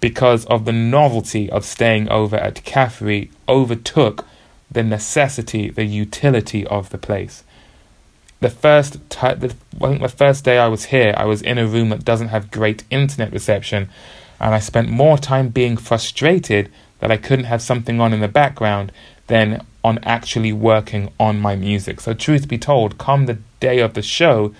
because 0.00 0.44
of 0.46 0.64
the 0.64 0.72
novelty 0.72 1.50
of 1.50 1.64
staying 1.64 2.08
over 2.08 2.36
at 2.36 2.64
Caffrey 2.64 3.30
overtook 3.48 4.26
the 4.70 4.82
necessity, 4.82 5.70
the 5.70 5.84
utility 5.84 6.66
of 6.66 6.90
the 6.90 6.98
place. 6.98 7.44
The 8.40 8.50
first 8.50 8.94
t- 9.10 9.34
the, 9.34 9.54
I 9.80 9.88
think 9.88 10.00
the 10.00 10.08
first 10.08 10.44
day 10.44 10.58
I 10.58 10.68
was 10.68 10.86
here, 10.86 11.12
I 11.16 11.26
was 11.26 11.42
in 11.42 11.58
a 11.58 11.66
room 11.66 11.90
that 11.90 12.04
doesn't 12.04 12.28
have 12.28 12.50
great 12.50 12.84
internet 12.90 13.32
reception, 13.32 13.90
and 14.40 14.54
I 14.54 14.60
spent 14.60 14.88
more 14.88 15.18
time 15.18 15.48
being 15.48 15.76
frustrated 15.76 16.70
that 17.00 17.10
I 17.10 17.16
couldn't 17.16 17.46
have 17.46 17.62
something 17.62 18.00
on 18.00 18.12
in 18.12 18.20
the 18.20 18.28
background 18.28 18.92
than 19.26 19.64
on 19.82 19.98
actually 20.02 20.52
working 20.52 21.10
on 21.18 21.40
my 21.40 21.56
music. 21.56 22.00
So, 22.00 22.14
truth 22.14 22.48
be 22.48 22.58
told, 22.58 22.98
come 22.98 23.26
the 23.26 23.38
day 23.58 23.80
of 23.80 23.94
the 23.94 24.02
show, 24.02 24.54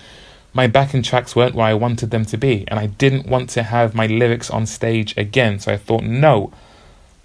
my 0.52 0.66
backing 0.66 1.02
tracks 1.02 1.36
weren't 1.36 1.54
where 1.54 1.66
I 1.66 1.74
wanted 1.74 2.10
them 2.10 2.24
to 2.26 2.36
be, 2.36 2.64
and 2.68 2.78
I 2.78 2.86
didn't 2.86 3.26
want 3.26 3.50
to 3.50 3.62
have 3.62 3.94
my 3.94 4.06
lyrics 4.06 4.50
on 4.50 4.66
stage 4.66 5.16
again. 5.16 5.60
So, 5.60 5.72
I 5.72 5.76
thought, 5.76 6.02
no, 6.02 6.52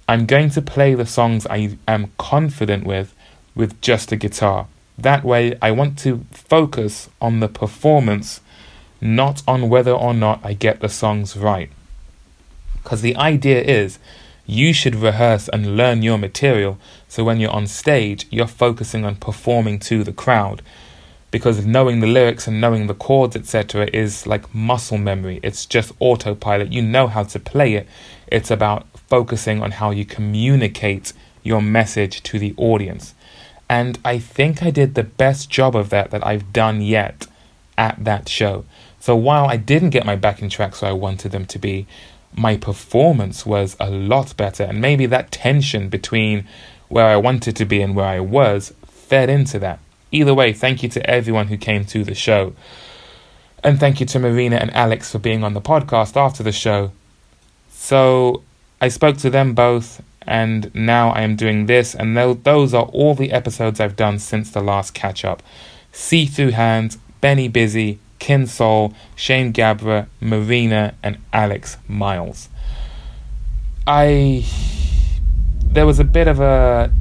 I'm 0.07 0.25
going 0.25 0.49
to 0.51 0.61
play 0.61 0.93
the 0.93 1.05
songs 1.05 1.47
I 1.47 1.77
am 1.87 2.11
confident 2.17 2.85
with 2.85 3.15
with 3.55 3.79
just 3.81 4.11
a 4.11 4.17
guitar. 4.17 4.67
That 4.97 5.23
way, 5.23 5.57
I 5.61 5.71
want 5.71 5.97
to 5.99 6.25
focus 6.31 7.09
on 7.21 7.39
the 7.39 7.47
performance, 7.47 8.41
not 9.01 9.41
on 9.47 9.69
whether 9.69 9.91
or 9.91 10.13
not 10.13 10.41
I 10.43 10.53
get 10.53 10.79
the 10.79 10.89
songs 10.89 11.35
right. 11.35 11.69
Because 12.83 13.01
the 13.01 13.15
idea 13.15 13.61
is 13.61 13.97
you 14.45 14.73
should 14.73 14.95
rehearse 14.95 15.47
and 15.49 15.77
learn 15.77 16.01
your 16.01 16.17
material 16.17 16.77
so 17.07 17.23
when 17.23 17.39
you're 17.39 17.51
on 17.51 17.67
stage, 17.67 18.27
you're 18.29 18.45
focusing 18.45 19.05
on 19.05 19.15
performing 19.15 19.79
to 19.79 20.03
the 20.03 20.11
crowd. 20.11 20.61
Because 21.31 21.65
knowing 21.65 21.99
the 21.99 22.07
lyrics 22.07 22.47
and 22.47 22.61
knowing 22.61 22.87
the 22.87 22.93
chords, 22.93 23.35
etc., 23.35 23.89
is 23.93 24.27
like 24.27 24.53
muscle 24.53 24.97
memory. 24.97 25.39
It's 25.41 25.65
just 25.65 25.93
autopilot. 25.99 26.71
You 26.71 26.81
know 26.81 27.07
how 27.07 27.23
to 27.23 27.39
play 27.39 27.75
it. 27.75 27.87
It's 28.27 28.51
about 28.51 28.85
focusing 29.07 29.61
on 29.61 29.71
how 29.71 29.91
you 29.91 30.05
communicate 30.05 31.13
your 31.43 31.61
message 31.61 32.21
to 32.23 32.39
the 32.39 32.53
audience. 32.57 33.13
And 33.69 33.97
I 34.05 34.19
think 34.19 34.61
I 34.61 34.69
did 34.69 34.95
the 34.95 35.03
best 35.03 35.49
job 35.49 35.75
of 35.75 35.89
that 35.89 36.11
that 36.11 36.25
I've 36.25 36.53
done 36.53 36.81
yet 36.81 37.27
at 37.77 38.03
that 38.03 38.29
show. 38.29 38.65
So 38.99 39.15
while 39.15 39.45
I 39.45 39.57
didn't 39.57 39.91
get 39.91 40.05
my 40.05 40.15
backing 40.15 40.49
tracks 40.49 40.81
where 40.81 40.91
I 40.91 40.93
wanted 40.95 41.31
them 41.31 41.45
to 41.45 41.59
be, 41.59 41.87
my 42.37 42.57
performance 42.57 43.45
was 43.45 43.75
a 43.79 43.89
lot 43.89 44.35
better. 44.37 44.63
And 44.63 44.81
maybe 44.81 45.05
that 45.07 45.31
tension 45.31 45.89
between 45.89 46.45
where 46.87 47.07
I 47.07 47.15
wanted 47.17 47.55
to 47.55 47.65
be 47.65 47.81
and 47.81 47.95
where 47.95 48.05
I 48.05 48.19
was 48.19 48.73
fed 48.85 49.29
into 49.29 49.59
that. 49.59 49.79
Either 50.11 50.33
way, 50.33 50.53
thank 50.53 50.83
you 50.83 50.89
to 50.89 51.09
everyone 51.09 51.47
who 51.47 51.57
came 51.57 51.85
to 51.85 52.03
the 52.03 52.15
show. 52.15 52.53
And 53.63 53.79
thank 53.79 53.99
you 53.99 54.05
to 54.07 54.19
Marina 54.19 54.57
and 54.57 54.73
Alex 54.75 55.11
for 55.11 55.19
being 55.19 55.43
on 55.43 55.53
the 55.53 55.61
podcast 55.61 56.15
after 56.15 56.43
the 56.43 56.51
show. 56.51 56.91
So 57.69 58.43
I 58.79 58.89
spoke 58.89 59.17
to 59.17 59.29
them 59.29 59.53
both, 59.53 60.01
and 60.27 60.73
now 60.75 61.09
I 61.09 61.21
am 61.21 61.35
doing 61.35 61.65
this, 61.65 61.95
and 61.95 62.15
those 62.15 62.73
are 62.73 62.85
all 62.85 63.15
the 63.15 63.31
episodes 63.31 63.79
I've 63.79 63.95
done 63.95 64.19
since 64.19 64.51
the 64.51 64.61
last 64.61 64.93
catch 64.93 65.25
up. 65.25 65.41
See 65.91 66.25
Through 66.25 66.51
Hands, 66.51 66.97
Benny 67.21 67.47
Busy, 67.47 67.99
Kin 68.25 68.47
Soul, 68.47 68.91
Shane 69.15 69.53
Gabra, 69.53 70.07
Marina, 70.19 70.95
and 71.03 71.19
Alex 71.31 71.77
Miles. 71.87 72.49
I 73.85 74.43
there 75.61 75.85
was 75.85 75.99
a 75.99 76.03
bit 76.03 76.27
of 76.27 76.39
a 76.39 76.91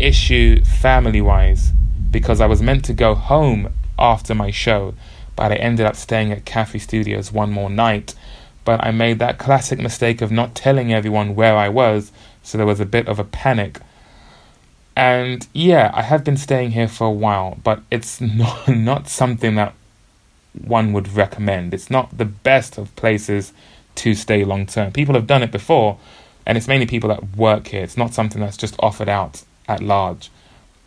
issue 0.00 0.64
family 0.64 1.20
wise 1.20 1.70
because 2.10 2.40
I 2.40 2.46
was 2.46 2.60
meant 2.60 2.84
to 2.86 2.92
go 2.92 3.14
home 3.14 3.72
after 4.00 4.34
my 4.34 4.50
show, 4.50 4.94
but 5.36 5.52
I 5.52 5.54
ended 5.54 5.86
up 5.86 5.94
staying 5.94 6.32
at 6.32 6.44
Caffrey 6.44 6.80
Studios 6.80 7.30
one 7.30 7.52
more 7.52 7.70
night. 7.70 8.16
But 8.64 8.82
I 8.82 8.90
made 8.90 9.20
that 9.20 9.38
classic 9.38 9.78
mistake 9.78 10.20
of 10.22 10.32
not 10.32 10.56
telling 10.56 10.92
everyone 10.92 11.36
where 11.36 11.56
I 11.56 11.68
was, 11.68 12.10
so 12.42 12.58
there 12.58 12.66
was 12.66 12.80
a 12.80 12.84
bit 12.84 13.06
of 13.06 13.20
a 13.20 13.24
panic. 13.24 13.78
And 14.96 15.46
yeah, 15.52 15.92
I 15.94 16.02
have 16.02 16.24
been 16.24 16.36
staying 16.36 16.72
here 16.72 16.88
for 16.88 17.06
a 17.06 17.12
while, 17.12 17.58
but 17.62 17.82
it's 17.92 18.20
not, 18.40 18.66
not 18.66 19.08
something 19.08 19.54
that 19.54 19.72
one 20.64 20.92
would 20.92 21.08
recommend. 21.14 21.74
It's 21.74 21.90
not 21.90 22.16
the 22.16 22.24
best 22.24 22.78
of 22.78 22.94
places 22.96 23.52
to 23.96 24.14
stay 24.14 24.44
long 24.44 24.66
term. 24.66 24.92
People 24.92 25.14
have 25.14 25.26
done 25.26 25.42
it 25.42 25.50
before, 25.50 25.98
and 26.44 26.56
it's 26.56 26.68
mainly 26.68 26.86
people 26.86 27.08
that 27.08 27.36
work 27.36 27.68
here. 27.68 27.82
It's 27.82 27.96
not 27.96 28.14
something 28.14 28.40
that's 28.40 28.56
just 28.56 28.76
offered 28.80 29.08
out 29.08 29.42
at 29.68 29.82
large. 29.82 30.30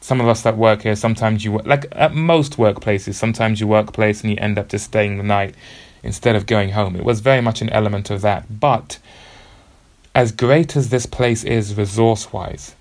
Some 0.01 0.21
of 0.21 0.27
us 0.27 0.41
that 0.43 0.55
work 0.57 0.83
here, 0.83 0.95
sometimes 0.95 1.43
you 1.43 1.57
like 1.59 1.87
at 1.91 2.13
most 2.13 2.57
workplaces, 2.57 3.15
sometimes 3.15 3.59
you 3.59 3.67
workplace 3.67 4.21
and 4.21 4.31
you 4.31 4.37
end 4.39 4.57
up 4.57 4.69
just 4.69 4.85
staying 4.85 5.17
the 5.17 5.23
night 5.23 5.55
instead 6.03 6.35
of 6.35 6.45
going 6.45 6.71
home. 6.71 6.95
It 6.95 7.03
was 7.03 7.19
very 7.19 7.41
much 7.41 7.61
an 7.61 7.69
element 7.69 8.09
of 8.09 8.21
that. 8.21 8.59
But 8.59 8.99
as 10.15 10.31
great 10.31 10.75
as 10.75 10.89
this 10.89 11.05
place 11.05 11.43
is 11.43 11.75
resource 11.75 12.31
wise, 12.31 12.75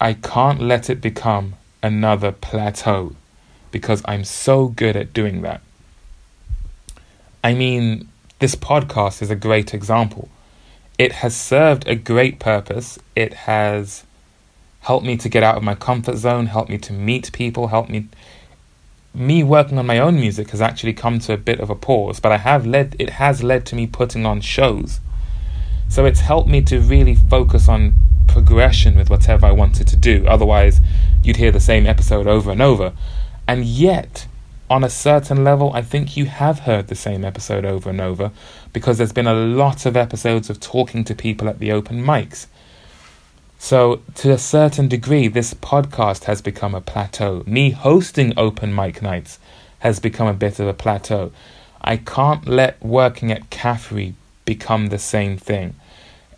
I 0.00 0.14
can't 0.14 0.62
let 0.62 0.88
it 0.88 1.00
become 1.00 1.54
another 1.82 2.32
plateau 2.32 3.14
because 3.78 4.02
I'm 4.06 4.24
so 4.24 4.66
good 4.66 4.96
at 4.96 5.12
doing 5.12 5.42
that. 5.42 5.60
I 7.44 7.54
mean, 7.54 8.08
this 8.40 8.56
podcast 8.56 9.22
is 9.22 9.30
a 9.30 9.36
great 9.36 9.72
example. 9.72 10.28
It 10.98 11.12
has 11.22 11.36
served 11.36 11.86
a 11.86 11.94
great 11.94 12.40
purpose. 12.40 12.98
It 13.14 13.32
has 13.48 14.02
helped 14.80 15.06
me 15.06 15.16
to 15.18 15.28
get 15.28 15.44
out 15.44 15.56
of 15.56 15.62
my 15.62 15.76
comfort 15.76 16.16
zone, 16.16 16.46
helped 16.46 16.70
me 16.70 16.78
to 16.78 16.92
meet 16.92 17.30
people, 17.32 17.68
helped 17.68 17.88
me 17.88 18.08
me 19.14 19.42
working 19.44 19.78
on 19.78 19.86
my 19.86 19.98
own 19.98 20.16
music 20.16 20.50
has 20.50 20.60
actually 20.60 20.92
come 20.92 21.18
to 21.20 21.32
a 21.32 21.36
bit 21.36 21.60
of 21.60 21.70
a 21.70 21.74
pause, 21.74 22.18
but 22.20 22.32
I 22.32 22.36
have 22.38 22.66
led 22.66 22.96
it 22.98 23.10
has 23.10 23.44
led 23.44 23.64
to 23.66 23.76
me 23.76 23.86
putting 23.86 24.26
on 24.26 24.40
shows. 24.40 24.98
So 25.88 26.04
it's 26.04 26.20
helped 26.20 26.48
me 26.48 26.62
to 26.62 26.80
really 26.80 27.14
focus 27.14 27.68
on 27.68 27.94
progression 28.26 28.96
with 28.96 29.10
whatever 29.10 29.46
I 29.46 29.52
wanted 29.52 29.88
to 29.88 29.96
do. 29.96 30.26
Otherwise, 30.26 30.80
you'd 31.22 31.36
hear 31.36 31.50
the 31.50 31.60
same 31.60 31.86
episode 31.86 32.26
over 32.26 32.50
and 32.50 32.62
over. 32.62 32.92
And 33.48 33.64
yet, 33.64 34.26
on 34.68 34.84
a 34.84 34.90
certain 34.90 35.42
level, 35.42 35.72
I 35.72 35.80
think 35.80 36.18
you 36.18 36.26
have 36.26 36.60
heard 36.60 36.88
the 36.88 36.94
same 36.94 37.24
episode 37.24 37.64
over 37.64 37.88
and 37.88 38.00
over 38.00 38.30
because 38.74 38.98
there's 38.98 39.12
been 39.12 39.26
a 39.26 39.32
lot 39.32 39.86
of 39.86 39.96
episodes 39.96 40.50
of 40.50 40.60
talking 40.60 41.02
to 41.04 41.14
people 41.14 41.48
at 41.48 41.58
the 41.58 41.72
open 41.72 42.04
mics. 42.04 42.46
So, 43.58 44.02
to 44.16 44.30
a 44.30 44.38
certain 44.38 44.86
degree, 44.86 45.28
this 45.28 45.54
podcast 45.54 46.24
has 46.24 46.42
become 46.42 46.74
a 46.74 46.82
plateau. 46.82 47.42
Me 47.46 47.70
hosting 47.70 48.34
open 48.36 48.74
mic 48.74 49.00
nights 49.00 49.38
has 49.78 49.98
become 49.98 50.28
a 50.28 50.34
bit 50.34 50.60
of 50.60 50.68
a 50.68 50.74
plateau. 50.74 51.32
I 51.80 51.96
can't 51.96 52.46
let 52.46 52.80
working 52.82 53.32
at 53.32 53.48
Caffrey 53.48 54.14
become 54.44 54.88
the 54.88 54.98
same 54.98 55.38
thing. 55.38 55.74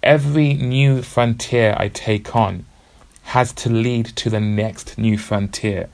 Every 0.02 0.54
new 0.54 1.02
frontier 1.02 1.74
I 1.76 1.88
take 1.88 2.36
on 2.36 2.66
has 3.24 3.52
to 3.54 3.68
lead 3.68 4.06
to 4.06 4.30
the 4.30 4.40
next 4.40 4.96
new 4.96 5.18
frontier. 5.18 5.88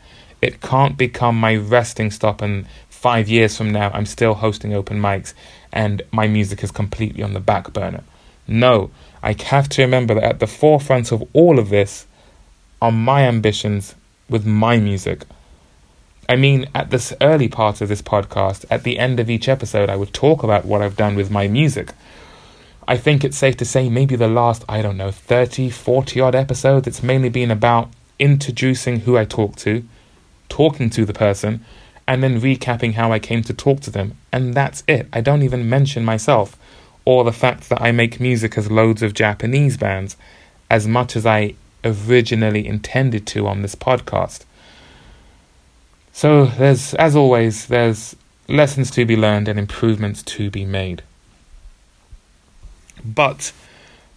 It 0.46 0.60
can't 0.60 0.96
become 0.96 1.38
my 1.38 1.56
resting 1.56 2.10
stop 2.10 2.40
and 2.40 2.66
five 2.88 3.28
years 3.28 3.56
from 3.56 3.70
now 3.72 3.90
I'm 3.92 4.06
still 4.06 4.34
hosting 4.34 4.72
open 4.72 5.00
mics 5.00 5.34
and 5.72 6.02
my 6.12 6.26
music 6.26 6.62
is 6.64 6.70
completely 6.70 7.22
on 7.22 7.34
the 7.34 7.40
back 7.40 7.72
burner. 7.72 8.04
No, 8.48 8.90
I 9.22 9.34
have 9.42 9.68
to 9.70 9.82
remember 9.82 10.14
that 10.14 10.24
at 10.24 10.38
the 10.38 10.46
forefront 10.46 11.12
of 11.12 11.24
all 11.32 11.58
of 11.58 11.68
this 11.68 12.06
are 12.80 12.92
my 12.92 13.22
ambitions 13.22 13.94
with 14.28 14.46
my 14.46 14.78
music. 14.78 15.24
I 16.28 16.36
mean, 16.36 16.66
at 16.74 16.90
this 16.90 17.12
early 17.20 17.48
part 17.48 17.80
of 17.80 17.88
this 17.88 18.02
podcast, 18.02 18.64
at 18.70 18.82
the 18.82 18.98
end 18.98 19.20
of 19.20 19.30
each 19.30 19.48
episode, 19.48 19.88
I 19.88 19.96
would 19.96 20.12
talk 20.12 20.42
about 20.42 20.64
what 20.64 20.82
I've 20.82 20.96
done 20.96 21.14
with 21.14 21.30
my 21.30 21.46
music. 21.46 21.92
I 22.88 22.96
think 22.96 23.24
it's 23.24 23.36
safe 23.36 23.56
to 23.58 23.64
say 23.64 23.88
maybe 23.88 24.16
the 24.16 24.28
last, 24.28 24.64
I 24.68 24.82
don't 24.82 24.96
know, 24.96 25.10
30, 25.10 25.70
40 25.70 26.20
odd 26.20 26.34
episodes, 26.34 26.86
it's 26.86 27.02
mainly 27.02 27.28
been 27.28 27.50
about 27.50 27.90
introducing 28.18 29.00
who 29.00 29.16
I 29.16 29.24
talk 29.24 29.56
to, 29.56 29.84
talking 30.48 30.90
to 30.90 31.04
the 31.04 31.12
person, 31.12 31.64
and 32.06 32.22
then 32.22 32.40
recapping 32.40 32.94
how 32.94 33.12
I 33.12 33.18
came 33.18 33.42
to 33.42 33.54
talk 33.54 33.80
to 33.80 33.90
them. 33.90 34.16
And 34.32 34.54
that's 34.54 34.82
it. 34.86 35.08
I 35.12 35.20
don't 35.20 35.42
even 35.42 35.68
mention 35.68 36.04
myself 36.04 36.56
or 37.04 37.24
the 37.24 37.32
fact 37.32 37.68
that 37.68 37.80
I 37.80 37.92
make 37.92 38.20
music 38.20 38.58
as 38.58 38.70
loads 38.70 39.02
of 39.02 39.14
Japanese 39.14 39.76
bands 39.76 40.16
as 40.68 40.86
much 40.86 41.16
as 41.16 41.24
I 41.24 41.54
originally 41.84 42.66
intended 42.66 43.26
to 43.28 43.46
on 43.46 43.62
this 43.62 43.76
podcast. 43.76 44.44
So 46.12 46.46
there's 46.46 46.94
as 46.94 47.14
always 47.14 47.66
there's 47.66 48.16
lessons 48.48 48.90
to 48.92 49.04
be 49.04 49.16
learned 49.16 49.48
and 49.48 49.58
improvements 49.58 50.22
to 50.24 50.50
be 50.50 50.64
made. 50.64 51.02
But 53.04 53.52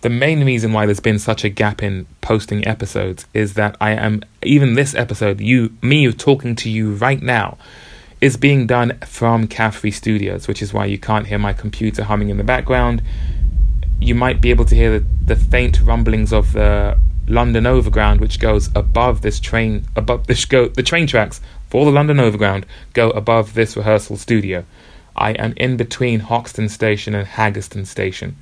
the 0.01 0.09
main 0.09 0.45
reason 0.45 0.71
why 0.71 0.85
there's 0.85 0.99
been 0.99 1.19
such 1.19 1.43
a 1.43 1.49
gap 1.49 1.83
in 1.83 2.05
posting 2.21 2.65
episodes 2.65 3.25
is 3.33 3.55
that 3.55 3.75
I 3.81 3.91
am 3.91 4.21
even 4.41 4.75
this 4.75 4.95
episode, 4.95 5.41
you 5.41 5.73
me 5.81 6.11
talking 6.13 6.55
to 6.57 6.69
you 6.69 6.93
right 6.93 7.21
now, 7.21 7.57
is 8.21 8.37
being 8.37 8.65
done 8.65 8.97
from 8.99 9.47
Caffrey 9.47 9.91
Studios, 9.91 10.47
which 10.47 10.61
is 10.61 10.73
why 10.73 10.85
you 10.85 10.97
can't 10.97 11.27
hear 11.27 11.39
my 11.39 11.53
computer 11.53 12.03
humming 12.03 12.29
in 12.29 12.37
the 12.37 12.43
background. 12.43 13.01
You 13.99 14.15
might 14.15 14.39
be 14.41 14.49
able 14.49 14.65
to 14.65 14.75
hear 14.75 14.99
the, 14.99 15.05
the 15.25 15.35
faint 15.35 15.81
rumblings 15.81 16.31
of 16.31 16.53
the 16.53 16.97
London 17.27 17.65
Overground, 17.65 18.21
which 18.21 18.39
goes 18.39 18.69
above 18.75 19.21
this 19.21 19.39
train, 19.39 19.85
above 19.95 20.27
this 20.27 20.45
go 20.45 20.67
the 20.69 20.83
train 20.83 21.07
tracks 21.07 21.41
for 21.69 21.85
the 21.85 21.91
London 21.91 22.19
Overground 22.19 22.65
go 22.93 23.09
above 23.11 23.53
this 23.53 23.75
rehearsal 23.75 24.15
studio. 24.17 24.63
I 25.15 25.31
am 25.31 25.53
in 25.57 25.75
between 25.75 26.21
Hoxton 26.21 26.69
Station 26.69 27.13
and 27.13 27.27
Haggerston 27.27 27.85
Station. 27.85 28.37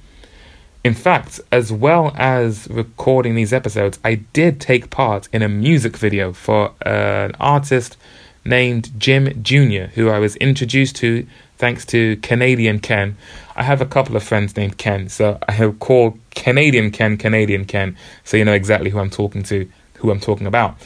In 0.87 0.93
fact, 0.93 1.41
as 1.51 1.69
well 1.69 2.13
as 2.15 2.69
recording 2.69 3.35
these 3.35 3.51
episodes, 3.51 3.99
I 4.05 4.15
did 4.31 4.61
take 4.61 4.89
part 4.89 5.27
in 5.33 5.41
a 5.41 5.49
music 5.49 5.97
video 5.97 6.31
for 6.31 6.69
uh, 6.85 7.25
an 7.25 7.33
artist 7.41 7.97
named 8.45 8.97
Jim 8.97 9.43
Jr., 9.43 9.91
who 9.95 10.07
I 10.09 10.19
was 10.19 10.37
introduced 10.37 10.95
to 11.03 11.27
thanks 11.57 11.85
to 11.87 12.15
Canadian 12.21 12.79
Ken. 12.79 13.17
I 13.53 13.63
have 13.63 13.81
a 13.81 13.85
couple 13.85 14.15
of 14.15 14.23
friends 14.23 14.55
named 14.55 14.77
Ken, 14.77 15.09
so 15.09 15.37
I 15.49 15.51
have 15.51 15.77
called 15.79 16.17
Canadian 16.31 16.91
Ken 16.91 17.17
Canadian 17.17 17.65
Ken, 17.65 17.97
so 18.23 18.37
you 18.37 18.45
know 18.45 18.53
exactly 18.53 18.89
who 18.89 18.99
I'm 18.99 19.09
talking 19.09 19.43
to, 19.43 19.69
who 19.95 20.09
I'm 20.09 20.21
talking 20.21 20.47
about. 20.47 20.77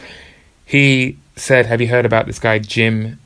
He 0.66 1.20
said, 1.36 1.68
Have 1.68 1.80
you 1.80 1.90
heard 1.90 2.08
about 2.08 2.26
this 2.26 2.40
guy, 2.40 2.58
Jim? 2.58 3.20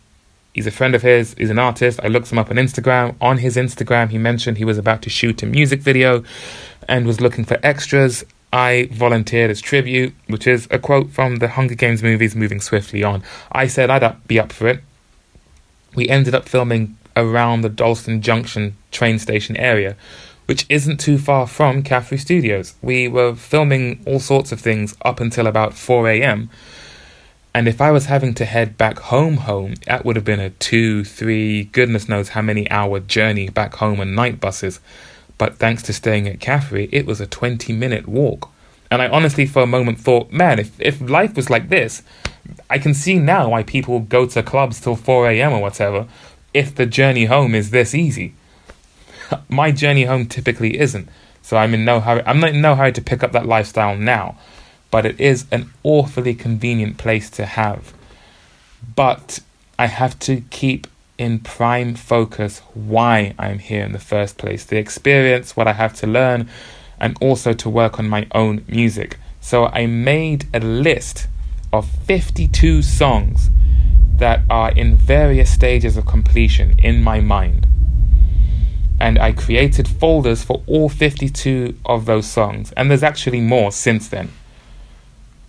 He's 0.56 0.66
a 0.66 0.72
friend 0.72 0.96
of 0.96 1.02
his, 1.02 1.36
he's 1.38 1.50
an 1.50 1.60
artist. 1.60 2.00
I 2.02 2.08
looked 2.08 2.32
him 2.32 2.40
up 2.40 2.50
on 2.50 2.56
Instagram. 2.56 3.18
On 3.20 3.40
his 3.40 3.58
Instagram, 3.58 4.10
he 4.10 4.18
mentioned 4.18 4.58
he 4.58 4.64
was 4.64 4.78
about 4.78 5.02
to 5.02 5.10
shoot 5.10 5.44
a 5.44 5.46
music 5.46 5.82
video 5.82 6.24
and 6.88 7.06
was 7.06 7.20
looking 7.20 7.44
for 7.44 7.60
extras. 7.62 8.24
I 8.54 8.88
volunteered 8.90 9.52
as 9.52 9.60
tribute, 9.60 10.16
which 10.28 10.48
is 10.48 10.66
a 10.72 10.80
quote 10.80 11.10
from 11.10 11.40
the 11.40 11.50
Hunger 11.50 11.76
Games 11.76 12.02
movies 12.02 12.38
Moving 12.38 12.62
Swiftly 12.62 13.04
On. 13.04 13.22
I 13.52 13.68
said 13.68 13.90
I'd 13.90 14.28
be 14.28 14.40
up 14.40 14.54
for 14.54 14.70
it. 14.70 14.82
We 15.94 16.08
ended 16.08 16.34
up 16.34 16.48
filming 16.48 16.98
around 17.18 17.60
the 17.60 17.70
Dalston 17.70 18.22
Junction 18.22 18.78
train 18.92 19.20
station 19.20 19.58
area, 19.58 19.98
which 20.46 20.66
isn't 20.70 21.02
too 21.02 21.18
far 21.18 21.48
from 21.48 21.84
Caffrey 21.84 22.18
Studios. 22.18 22.76
We 22.82 23.10
were 23.10 23.36
filming 23.36 24.02
all 24.08 24.22
sorts 24.22 24.54
of 24.54 24.62
things 24.62 24.96
up 25.04 25.20
until 25.20 25.48
about 25.48 25.74
4 25.74 26.10
a.m. 26.12 26.50
And 27.56 27.70
if 27.70 27.80
I 27.80 27.90
was 27.90 28.08
having 28.08 28.34
to 28.34 28.44
head 28.44 28.78
back 28.78 29.00
home, 29.00 29.38
home, 29.38 29.76
that 29.86 30.04
would 30.04 30.18
have 30.18 30.26
been 30.26 30.42
a 30.42 30.50
two, 30.50 31.06
three, 31.06 31.64
goodness 31.64 32.10
knows 32.10 32.28
how 32.28 32.42
many 32.42 32.70
hour 32.70 33.00
journey 33.00 33.48
back 33.48 33.76
home 33.76 34.02
on 34.02 34.14
night 34.14 34.42
buses. 34.42 34.82
But 35.38 35.56
thanks 35.56 35.82
to 35.84 35.94
staying 35.94 36.28
at 36.28 36.42
Caffrey, 36.42 36.90
it 36.92 37.06
was 37.06 37.22
a 37.22 37.26
20 37.26 37.72
minute 37.72 38.10
walk. 38.10 38.52
And 38.92 39.02
I 39.02 39.08
honestly, 39.08 39.46
for 39.46 39.62
a 39.62 39.68
moment, 39.68 40.02
thought, 40.02 40.34
man, 40.34 40.60
if, 40.60 40.78
if 40.82 41.00
life 41.00 41.38
was 41.38 41.50
like 41.50 41.70
this, 41.70 42.04
I 42.70 42.78
can 42.78 42.94
see 42.94 43.20
now 43.20 43.52
why 43.52 43.64
people 43.64 44.02
go 44.02 44.26
to 44.26 44.44
clubs 44.44 44.82
till 44.82 44.98
4 44.98 45.30
a.m. 45.30 45.54
or 45.54 45.62
whatever 45.62 46.10
if 46.54 46.76
the 46.76 46.86
journey 46.86 47.24
home 47.24 47.56
is 47.56 47.70
this 47.70 47.96
easy. 47.96 48.36
My 49.48 49.72
journey 49.72 50.04
home 50.04 50.26
typically 50.26 50.78
isn't. 50.78 51.08
So 51.42 51.56
I'm 51.56 51.74
in 51.74 51.86
no 51.86 52.02
hurry. 52.02 52.22
I'm 52.26 52.42
not 52.42 52.50
in 52.50 52.60
no 52.60 52.76
hurry 52.76 52.92
to 52.92 53.02
pick 53.02 53.24
up 53.24 53.32
that 53.32 53.46
lifestyle 53.46 53.96
now 53.96 54.38
but 54.92 55.06
it 55.06 55.20
is 55.20 55.46
an 55.52 55.72
awfully 55.84 56.34
convenient 56.34 56.98
place 56.98 57.30
to 57.32 57.46
have. 57.46 57.94
But 58.96 59.40
I 59.78 59.88
have 59.88 60.18
to 60.20 60.42
keep 60.50 60.88
in 61.18 61.40
prime 61.40 61.96
focus 61.96 62.62
why 62.74 63.34
I'm 63.40 63.60
here 63.60 63.84
in 63.84 63.94
the 63.94 64.00
first 64.00 64.38
place 64.38 64.66
the 64.66 64.78
experience, 64.78 65.56
what 65.56 65.68
I 65.68 65.74
have 65.74 65.94
to 65.96 66.08
learn, 66.08 66.50
and 67.00 67.18
also 67.22 67.54
to 67.54 67.70
work 67.70 68.00
on 68.00 68.08
my 68.08 68.28
own 68.34 68.64
music. 68.68 69.18
So 69.42 69.66
I 69.68 69.86
made 69.86 70.48
a 70.54 70.60
list 70.60 71.28
of 71.72 71.88
52 71.88 72.82
songs 72.82 73.50
that 74.18 74.42
are 74.50 74.72
in 74.72 74.96
various 74.96 75.52
stages 75.52 75.98
of 75.98 76.06
completion 76.06 76.80
in 76.80 77.04
my 77.04 77.20
mind. 77.20 77.68
And 79.00 79.20
I 79.20 79.34
created 79.34 79.90
folders 79.90 80.44
for 80.44 80.64
all 80.68 80.88
52 80.88 81.78
of 81.86 82.06
those 82.06 82.28
songs, 82.28 82.72
and 82.78 82.90
there's 82.90 83.04
actually 83.04 83.42
more 83.42 83.72
since 83.72 84.08
then 84.08 84.32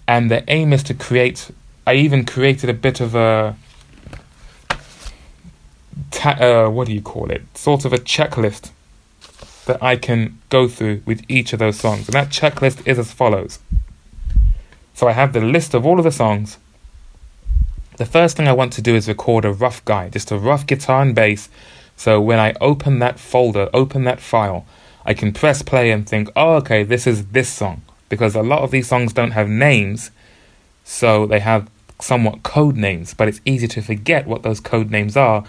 and 0.09 0.31
the 0.31 0.49
aim 0.51 0.73
is 0.73 0.83
to 0.85 0.95
create. 0.95 1.51
I 1.87 1.95
even 1.95 2.25
created 2.25 2.71
a 2.71 2.75
bit 2.75 3.01
of 3.01 3.14
a 3.14 3.57
ta- 6.11 6.38
uh, 6.40 6.71
what 6.71 6.87
do 6.87 6.92
you 6.92 7.03
call 7.03 7.31
it? 7.31 7.42
Sort 7.57 7.85
of 7.85 7.92
a 7.92 7.99
checklist 7.99 8.71
that 9.66 9.83
I 9.83 9.97
can 9.97 10.40
go 10.49 10.69
through 10.69 11.03
with 11.05 11.23
each 11.29 11.53
of 11.53 11.59
those 11.59 11.79
songs, 11.79 12.07
and 12.07 12.14
that 12.14 12.29
checklist 12.29 12.87
is 12.87 12.99
as 12.99 13.12
follows. 13.12 13.59
So 14.95 15.09
I 15.09 15.12
have 15.12 15.33
the 15.33 15.40
list 15.40 15.75
of 15.75 15.85
all 15.85 15.99
of 15.99 16.05
the 16.05 16.12
songs. 16.12 16.59
The 17.97 18.07
first 18.07 18.37
thing 18.37 18.47
I 18.47 18.53
want 18.53 18.73
to 18.75 18.83
do 18.83 18.95
is 18.95 19.09
record 19.09 19.45
a 19.45 19.53
rough 19.53 19.85
guide, 19.85 20.12
just 20.12 20.31
a 20.31 20.38
rough 20.38 20.66
guitar 20.66 21.03
and 21.03 21.14
bass. 21.14 21.49
So 21.97 22.21
when 22.21 22.38
I 22.38 22.55
open 22.61 22.99
that 22.99 23.19
folder, 23.19 23.71
open 23.73 24.05
that 24.05 24.21
file, 24.21 24.66
I 25.05 25.14
can 25.14 25.33
press 25.33 25.62
play 25.62 25.90
and 25.90 26.07
think, 26.07 26.29
oh, 26.37 26.55
okay, 26.57 26.83
this 26.83 27.07
is 27.07 27.27
this 27.29 27.49
song 27.49 27.83
because 28.09 28.35
a 28.35 28.42
lot 28.42 28.62
of 28.62 28.71
these 28.71 28.88
songs 28.88 29.12
don't 29.12 29.33
have 29.33 29.49
names, 29.49 30.11
so 30.85 31.27
they 31.27 31.40
have 31.40 31.69
somewhat 32.01 32.42
code 32.42 32.77
names, 32.77 33.14
but 33.14 33.29
it's 33.29 33.40
easy 33.45 33.66
to 33.69 33.83
forget 33.83 34.27
what 34.27 34.42
those 34.42 34.61
code 34.61 34.90
names 34.90 35.16
are. 35.16 35.45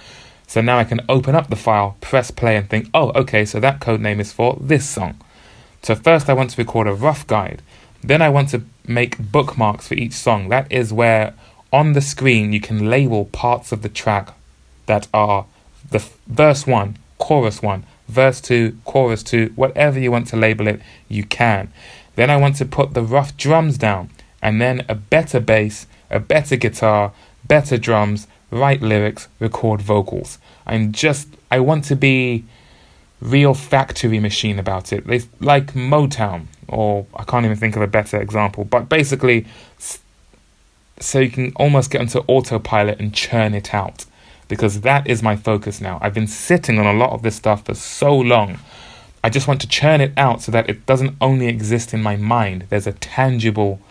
So 0.47 0.61
now 0.61 0.79
I 0.79 0.85
can 0.85 1.01
open 1.09 1.35
up 1.35 1.49
the 1.49 1.55
file, 1.55 1.97
press 1.99 2.31
play, 2.31 2.55
and 2.55 2.69
think, 2.69 2.89
oh, 2.93 3.11
okay, 3.11 3.43
so 3.43 3.59
that 3.59 3.81
code 3.81 3.99
name 3.99 4.19
is 4.19 4.31
for 4.31 4.57
this 4.61 4.87
song. 4.87 5.19
So 5.83 5.93
first 5.93 6.29
I 6.29 6.33
want 6.33 6.51
to 6.51 6.61
record 6.61 6.87
a 6.87 6.93
rough 6.93 7.27
guide. 7.27 7.61
Then 8.03 8.21
I 8.21 8.29
want 8.29 8.49
to 8.49 8.63
make 8.87 9.31
bookmarks 9.31 9.87
for 9.87 9.95
each 9.95 10.13
song. 10.13 10.49
That 10.49 10.71
is 10.71 10.93
where 10.93 11.33
on 11.73 11.93
the 11.93 12.01
screen 12.01 12.53
you 12.53 12.61
can 12.61 12.89
label 12.89 13.25
parts 13.25 13.71
of 13.71 13.81
the 13.81 13.89
track 13.89 14.33
that 14.85 15.07
are 15.13 15.45
the 15.91 16.03
verse 16.27 16.65
1, 16.65 16.97
chorus 17.17 17.61
1, 17.61 17.83
verse 18.07 18.39
2, 18.41 18.77
chorus 18.85 19.23
2, 19.23 19.53
whatever 19.55 19.99
you 19.99 20.11
want 20.11 20.27
to 20.27 20.37
label 20.37 20.67
it, 20.67 20.81
you 21.09 21.23
can. 21.23 21.71
Then 22.17 22.31
I 22.31 22.35
want 22.35 22.55
to 22.55 22.65
put 22.65 22.95
the 22.95 23.03
rough 23.03 23.37
drums 23.37 23.77
down, 23.77 24.09
and 24.41 24.59
then 24.59 24.83
a 24.89 24.95
better 24.95 25.39
bass, 25.39 25.85
a 26.09 26.19
better 26.19 26.55
guitar, 26.55 27.13
better 27.47 27.77
drums, 27.77 28.27
write 28.49 28.81
lyrics, 28.81 29.27
record 29.39 29.83
vocals. 29.83 30.39
I'm 30.65 30.91
just, 30.91 31.27
I 31.51 31.59
want 31.59 31.83
to 31.85 31.95
be 31.95 32.43
real 33.21 33.53
factory 33.53 34.19
machine 34.19 34.57
about 34.57 34.91
it. 34.91 35.07
Like 35.39 35.73
Motown, 35.73 36.47
or 36.67 37.05
I 37.15 37.23
can't 37.23 37.45
even 37.45 37.57
think 37.57 37.75
of 37.75 37.83
a 37.83 37.87
better 37.87 38.19
example, 38.19 38.63
but 38.63 38.89
basically, 38.89 39.45
so 40.99 41.19
you 41.19 41.29
can 41.29 41.53
almost 41.55 41.91
get 41.91 42.01
into 42.01 42.21
autopilot 42.21 42.99
and 42.99 43.13
churn 43.13 43.53
it 43.53 43.75
out. 43.75 44.05
Because 44.47 44.81
that 44.81 45.05
is 45.07 45.21
my 45.21 45.35
focus 45.35 45.81
now. 45.81 45.99
I've 46.01 46.15
been 46.15 46.25
sitting 46.25 46.79
on 46.79 46.87
a 46.87 46.97
lot 46.97 47.11
of 47.11 47.21
this 47.21 47.35
stuff 47.35 47.65
for 47.65 47.75
so 47.75 48.17
long 48.17 48.57
I 49.27 49.29
just 49.29 49.45
want 49.45 49.59
to 49.59 49.67
churn 49.67 49.99
it 49.99 50.13
out 50.15 50.41
so 50.41 50.53
that 50.53 50.69
it 50.69 50.85
doesn't 50.85 51.17
only 51.19 51.47
exist 51.47 51.93
in 51.93 52.01
my 52.01 52.15
mind. 52.15 52.67
There's 52.69 52.87
a 52.87 52.93
tangible 52.93 53.81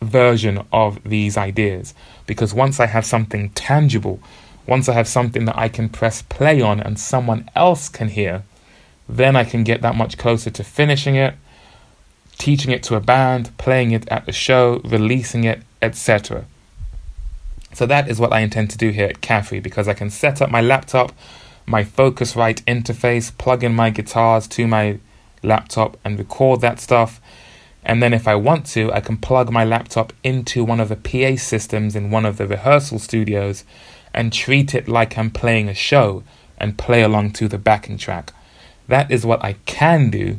version 0.00 0.64
of 0.72 0.98
these 1.04 1.36
ideas. 1.36 1.92
Because 2.26 2.54
once 2.54 2.80
I 2.80 2.86
have 2.86 3.04
something 3.04 3.50
tangible, 3.50 4.20
once 4.66 4.88
I 4.88 4.94
have 4.94 5.06
something 5.06 5.44
that 5.44 5.58
I 5.58 5.68
can 5.68 5.90
press 5.90 6.22
play 6.22 6.62
on 6.62 6.80
and 6.80 6.98
someone 6.98 7.50
else 7.54 7.90
can 7.90 8.08
hear, 8.08 8.44
then 9.06 9.36
I 9.36 9.44
can 9.44 9.64
get 9.64 9.82
that 9.82 9.96
much 9.96 10.16
closer 10.16 10.48
to 10.48 10.64
finishing 10.64 11.16
it, 11.16 11.34
teaching 12.38 12.70
it 12.70 12.82
to 12.84 12.96
a 12.96 13.00
band, 13.00 13.54
playing 13.58 13.90
it 13.90 14.08
at 14.08 14.24
the 14.24 14.32
show, 14.32 14.80
releasing 14.82 15.44
it, 15.44 15.60
etc. 15.82 16.46
So 17.74 17.84
that 17.84 18.08
is 18.08 18.18
what 18.18 18.32
I 18.32 18.40
intend 18.40 18.70
to 18.70 18.78
do 18.78 18.92
here 18.92 19.08
at 19.08 19.20
Caffrey 19.20 19.60
because 19.60 19.88
I 19.88 19.92
can 19.92 20.08
set 20.08 20.40
up 20.40 20.48
my 20.48 20.62
laptop 20.62 21.12
my 21.66 21.84
Focusrite 21.84 22.62
interface, 22.62 23.36
plug 23.36 23.62
in 23.64 23.74
my 23.74 23.90
guitars 23.90 24.46
to 24.48 24.66
my 24.66 24.98
laptop 25.42 25.96
and 26.04 26.18
record 26.18 26.60
that 26.60 26.80
stuff. 26.80 27.20
And 27.84 28.02
then, 28.02 28.14
if 28.14 28.28
I 28.28 28.36
want 28.36 28.66
to, 28.66 28.92
I 28.92 29.00
can 29.00 29.16
plug 29.16 29.50
my 29.50 29.64
laptop 29.64 30.12
into 30.22 30.64
one 30.64 30.78
of 30.80 30.88
the 30.88 30.96
PA 30.96 31.36
systems 31.36 31.96
in 31.96 32.10
one 32.10 32.24
of 32.24 32.36
the 32.36 32.46
rehearsal 32.46 32.98
studios 32.98 33.64
and 34.14 34.32
treat 34.32 34.74
it 34.74 34.88
like 34.88 35.18
I'm 35.18 35.30
playing 35.30 35.68
a 35.68 35.74
show 35.74 36.22
and 36.58 36.78
play 36.78 37.02
along 37.02 37.32
to 37.32 37.48
the 37.48 37.58
backing 37.58 37.98
track. 37.98 38.32
That 38.86 39.10
is 39.10 39.26
what 39.26 39.42
I 39.42 39.54
can 39.66 40.10
do. 40.10 40.38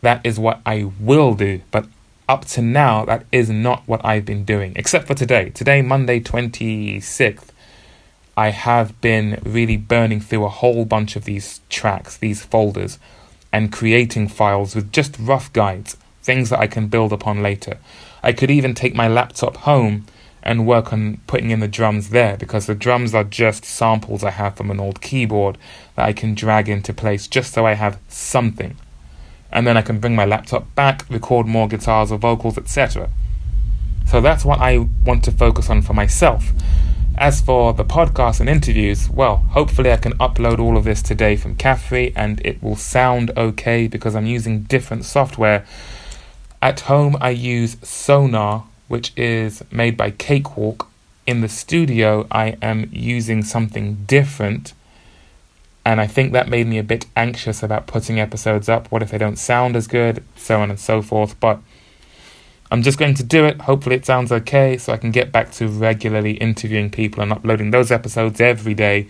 That 0.00 0.24
is 0.24 0.38
what 0.38 0.60
I 0.64 0.90
will 0.98 1.34
do. 1.34 1.60
But 1.70 1.86
up 2.28 2.44
to 2.46 2.62
now, 2.62 3.04
that 3.04 3.26
is 3.32 3.50
not 3.50 3.82
what 3.86 4.04
I've 4.04 4.24
been 4.24 4.44
doing, 4.44 4.72
except 4.76 5.06
for 5.06 5.14
today. 5.14 5.50
Today, 5.50 5.82
Monday 5.82 6.20
26th, 6.20 7.48
I 8.36 8.50
have 8.50 8.98
been 9.00 9.40
really 9.44 9.76
burning 9.76 10.20
through 10.20 10.44
a 10.44 10.48
whole 10.48 10.84
bunch 10.84 11.16
of 11.16 11.24
these 11.24 11.60
tracks, 11.68 12.16
these 12.16 12.42
folders, 12.42 12.98
and 13.52 13.72
creating 13.72 14.28
files 14.28 14.74
with 14.74 14.92
just 14.92 15.16
rough 15.18 15.52
guides, 15.52 15.96
things 16.22 16.50
that 16.50 16.60
I 16.60 16.66
can 16.66 16.88
build 16.88 17.12
upon 17.12 17.42
later. 17.42 17.78
I 18.22 18.32
could 18.32 18.50
even 18.50 18.74
take 18.74 18.94
my 18.94 19.08
laptop 19.08 19.58
home 19.58 20.06
and 20.42 20.66
work 20.66 20.92
on 20.92 21.18
putting 21.26 21.50
in 21.50 21.60
the 21.60 21.68
drums 21.68 22.10
there 22.10 22.36
because 22.36 22.66
the 22.66 22.74
drums 22.74 23.14
are 23.14 23.24
just 23.24 23.64
samples 23.64 24.24
I 24.24 24.30
have 24.30 24.56
from 24.56 24.70
an 24.70 24.80
old 24.80 25.00
keyboard 25.00 25.58
that 25.96 26.06
I 26.06 26.12
can 26.12 26.34
drag 26.34 26.68
into 26.68 26.94
place 26.94 27.26
just 27.26 27.52
so 27.52 27.66
I 27.66 27.74
have 27.74 27.98
something. 28.08 28.76
And 29.52 29.66
then 29.66 29.76
I 29.76 29.82
can 29.82 29.98
bring 29.98 30.14
my 30.14 30.24
laptop 30.24 30.74
back, 30.74 31.04
record 31.10 31.46
more 31.46 31.68
guitars 31.68 32.12
or 32.12 32.18
vocals, 32.18 32.56
etc. 32.56 33.10
So 34.06 34.20
that's 34.20 34.44
what 34.44 34.60
I 34.60 34.88
want 35.04 35.24
to 35.24 35.32
focus 35.32 35.68
on 35.68 35.82
for 35.82 35.92
myself. 35.92 36.52
As 37.18 37.40
for 37.40 37.74
the 37.74 37.84
podcast 37.84 38.40
and 38.40 38.48
interviews, 38.48 39.10
well, 39.10 39.36
hopefully 39.36 39.92
I 39.92 39.96
can 39.98 40.16
upload 40.18 40.58
all 40.58 40.76
of 40.76 40.84
this 40.84 41.02
today 41.02 41.36
from 41.36 41.54
Caffrey 41.56 42.12
and 42.16 42.40
it 42.44 42.62
will 42.62 42.76
sound 42.76 43.30
okay 43.36 43.86
because 43.86 44.14
I'm 44.14 44.26
using 44.26 44.62
different 44.62 45.04
software. 45.04 45.66
At 46.62 46.80
home, 46.80 47.16
I 47.20 47.30
use 47.30 47.76
Sonar, 47.82 48.64
which 48.88 49.12
is 49.16 49.62
made 49.70 49.96
by 49.96 50.12
Cakewalk. 50.12 50.88
In 51.26 51.42
the 51.42 51.48
studio, 51.48 52.26
I 52.30 52.56
am 52.62 52.88
using 52.90 53.42
something 53.42 54.04
different. 54.06 54.72
And 55.84 56.00
I 56.00 56.06
think 56.06 56.32
that 56.32 56.48
made 56.48 56.66
me 56.66 56.78
a 56.78 56.82
bit 56.82 57.06
anxious 57.16 57.62
about 57.62 57.86
putting 57.86 58.18
episodes 58.20 58.68
up. 58.68 58.90
What 58.90 59.02
if 59.02 59.10
they 59.10 59.18
don't 59.18 59.38
sound 59.38 59.76
as 59.76 59.86
good? 59.86 60.22
So 60.36 60.60
on 60.60 60.70
and 60.70 60.80
so 60.80 61.02
forth. 61.02 61.38
But 61.40 61.60
I'm 62.70 62.82
just 62.82 62.98
going 62.98 63.14
to 63.14 63.24
do 63.24 63.44
it. 63.44 63.62
Hopefully, 63.62 63.96
it 63.96 64.06
sounds 64.06 64.30
okay 64.30 64.78
so 64.78 64.92
I 64.92 64.96
can 64.96 65.10
get 65.10 65.32
back 65.32 65.50
to 65.52 65.66
regularly 65.66 66.32
interviewing 66.34 66.90
people 66.90 67.22
and 67.22 67.32
uploading 67.32 67.72
those 67.72 67.90
episodes 67.90 68.40
every 68.40 68.74
day. 68.74 69.08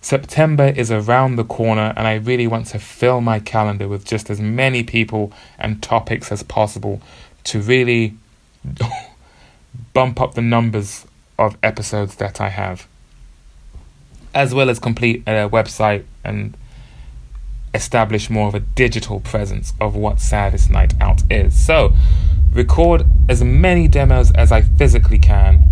September 0.00 0.68
is 0.76 0.90
around 0.90 1.36
the 1.36 1.44
corner, 1.44 1.92
and 1.96 2.06
I 2.06 2.14
really 2.14 2.46
want 2.46 2.66
to 2.68 2.78
fill 2.78 3.20
my 3.20 3.40
calendar 3.40 3.88
with 3.88 4.04
just 4.04 4.30
as 4.30 4.40
many 4.40 4.82
people 4.82 5.32
and 5.58 5.82
topics 5.82 6.30
as 6.30 6.42
possible 6.42 7.00
to 7.44 7.60
really 7.60 8.14
bump 9.94 10.20
up 10.20 10.34
the 10.34 10.42
numbers 10.42 11.06
of 11.38 11.56
episodes 11.62 12.16
that 12.16 12.40
I 12.40 12.50
have, 12.50 12.86
as 14.34 14.54
well 14.54 14.68
as 14.68 14.78
complete 14.78 15.22
a 15.26 15.48
website 15.48 16.04
and 16.24 16.56
establish 17.74 18.28
more 18.28 18.48
of 18.48 18.54
a 18.54 18.60
digital 18.60 19.20
presence 19.20 19.72
of 19.80 19.94
what 19.94 20.20
Saddest 20.20 20.70
Night 20.70 20.94
Out 21.00 21.22
is. 21.30 21.54
So, 21.54 21.94
record 22.52 23.06
as 23.28 23.42
many 23.42 23.88
demos 23.88 24.30
as 24.32 24.50
I 24.52 24.62
physically 24.62 25.18
can, 25.18 25.64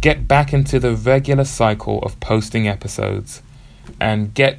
get 0.00 0.26
back 0.26 0.52
into 0.52 0.78
the 0.80 0.94
regular 0.94 1.44
cycle 1.44 2.00
of 2.02 2.18
posting 2.20 2.66
episodes, 2.66 3.42
and 4.00 4.32
get 4.34 4.58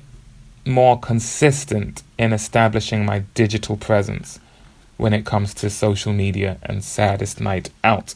more 0.66 1.00
consistent 1.00 2.04
in 2.18 2.34
establishing 2.34 3.06
my 3.06 3.20
digital 3.34 3.76
presence 3.76 4.40
when 4.98 5.14
it 5.14 5.26
comes 5.26 5.54
to 5.56 5.70
social 5.70 6.14
media 6.14 6.58
and 6.62 6.84
Saddest 6.84 7.42
Night 7.42 7.72
Out. 7.84 8.14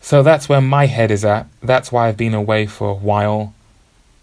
So 0.00 0.22
that's 0.22 0.48
where 0.48 0.60
my 0.60 0.86
head 0.86 1.10
is 1.10 1.24
at. 1.24 1.46
That's 1.60 1.92
why 1.92 2.08
I've 2.08 2.16
been 2.16 2.32
away 2.32 2.66
for 2.66 2.88
a 2.88 2.94
while. 2.94 3.52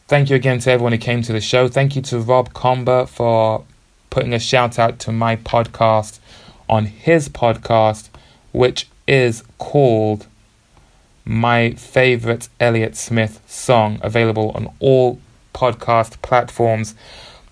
Thank 0.07 0.29
you 0.29 0.35
again 0.35 0.59
to 0.59 0.71
everyone 0.71 0.93
who 0.93 0.97
came 0.97 1.21
to 1.21 1.33
the 1.33 1.41
show. 1.41 1.67
Thank 1.67 1.95
you 1.95 2.01
to 2.03 2.19
Rob 2.19 2.53
Comber 2.53 3.05
for 3.05 3.65
putting 4.09 4.33
a 4.33 4.39
shout 4.39 4.79
out 4.79 4.97
to 4.99 5.11
my 5.11 5.35
podcast 5.35 6.19
on 6.69 6.85
his 6.85 7.29
podcast, 7.29 8.09
which 8.51 8.87
is 9.07 9.43
called 9.57 10.27
My 11.25 11.71
Favorite 11.71 12.49
Elliott 12.59 12.95
Smith 12.95 13.41
Song, 13.47 13.99
available 14.01 14.51
on 14.51 14.73
all 14.79 15.19
podcast 15.53 16.21
platforms. 16.21 16.95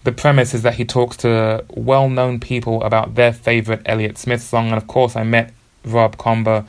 The 0.04 0.12
premise 0.12 0.54
is 0.54 0.64
that 0.64 0.76
he 0.76 0.86
talks 0.86 1.18
to 1.18 1.64
well 1.70 2.10
known 2.10 2.40
people 2.40 2.84
about 2.84 3.16
their 3.16 3.34
favorite 3.34 3.82
Elliott 3.86 4.18
Smith 4.18 4.42
song, 4.42 4.68
and 4.68 4.78
of 4.78 4.88
course, 4.88 5.16
I 5.16 5.24
met 5.24 5.54
Rob 5.86 6.18
Comber 6.18 6.66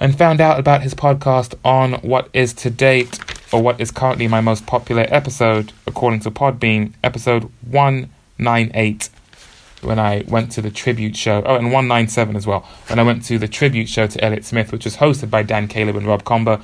and 0.00 0.16
found 0.18 0.40
out 0.40 0.58
about 0.58 0.82
his 0.82 0.94
podcast 0.94 1.54
on 1.64 1.94
what 1.94 2.28
is 2.32 2.52
to 2.54 2.70
date, 2.70 3.18
or 3.52 3.62
what 3.62 3.80
is 3.80 3.90
currently 3.90 4.26
my 4.26 4.40
most 4.40 4.66
popular 4.66 5.06
episode, 5.08 5.72
according 5.86 6.20
to 6.20 6.30
Podbean, 6.30 6.92
episode 7.04 7.48
198 7.70 9.08
when 9.84 9.98
I 9.98 10.24
went 10.28 10.52
to 10.52 10.62
the 10.62 10.70
tribute 10.70 11.16
show. 11.16 11.42
Oh, 11.44 11.56
and 11.56 11.66
197 11.66 12.36
as 12.36 12.46
well. 12.46 12.60
When 12.88 12.98
I 12.98 13.02
went 13.02 13.24
to 13.26 13.38
the 13.38 13.48
tribute 13.48 13.88
show 13.88 14.06
to 14.06 14.24
Elliott 14.24 14.44
Smith, 14.44 14.72
which 14.72 14.84
was 14.84 14.96
hosted 14.96 15.30
by 15.30 15.42
Dan 15.42 15.68
Caleb 15.68 15.96
and 15.96 16.06
Rob 16.06 16.24
Comber. 16.24 16.60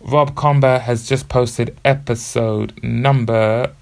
Rob 0.00 0.34
Comber 0.34 0.80
has 0.80 1.08
just 1.08 1.28
posted 1.28 1.76
episode 1.84 2.82
number. 2.82 3.72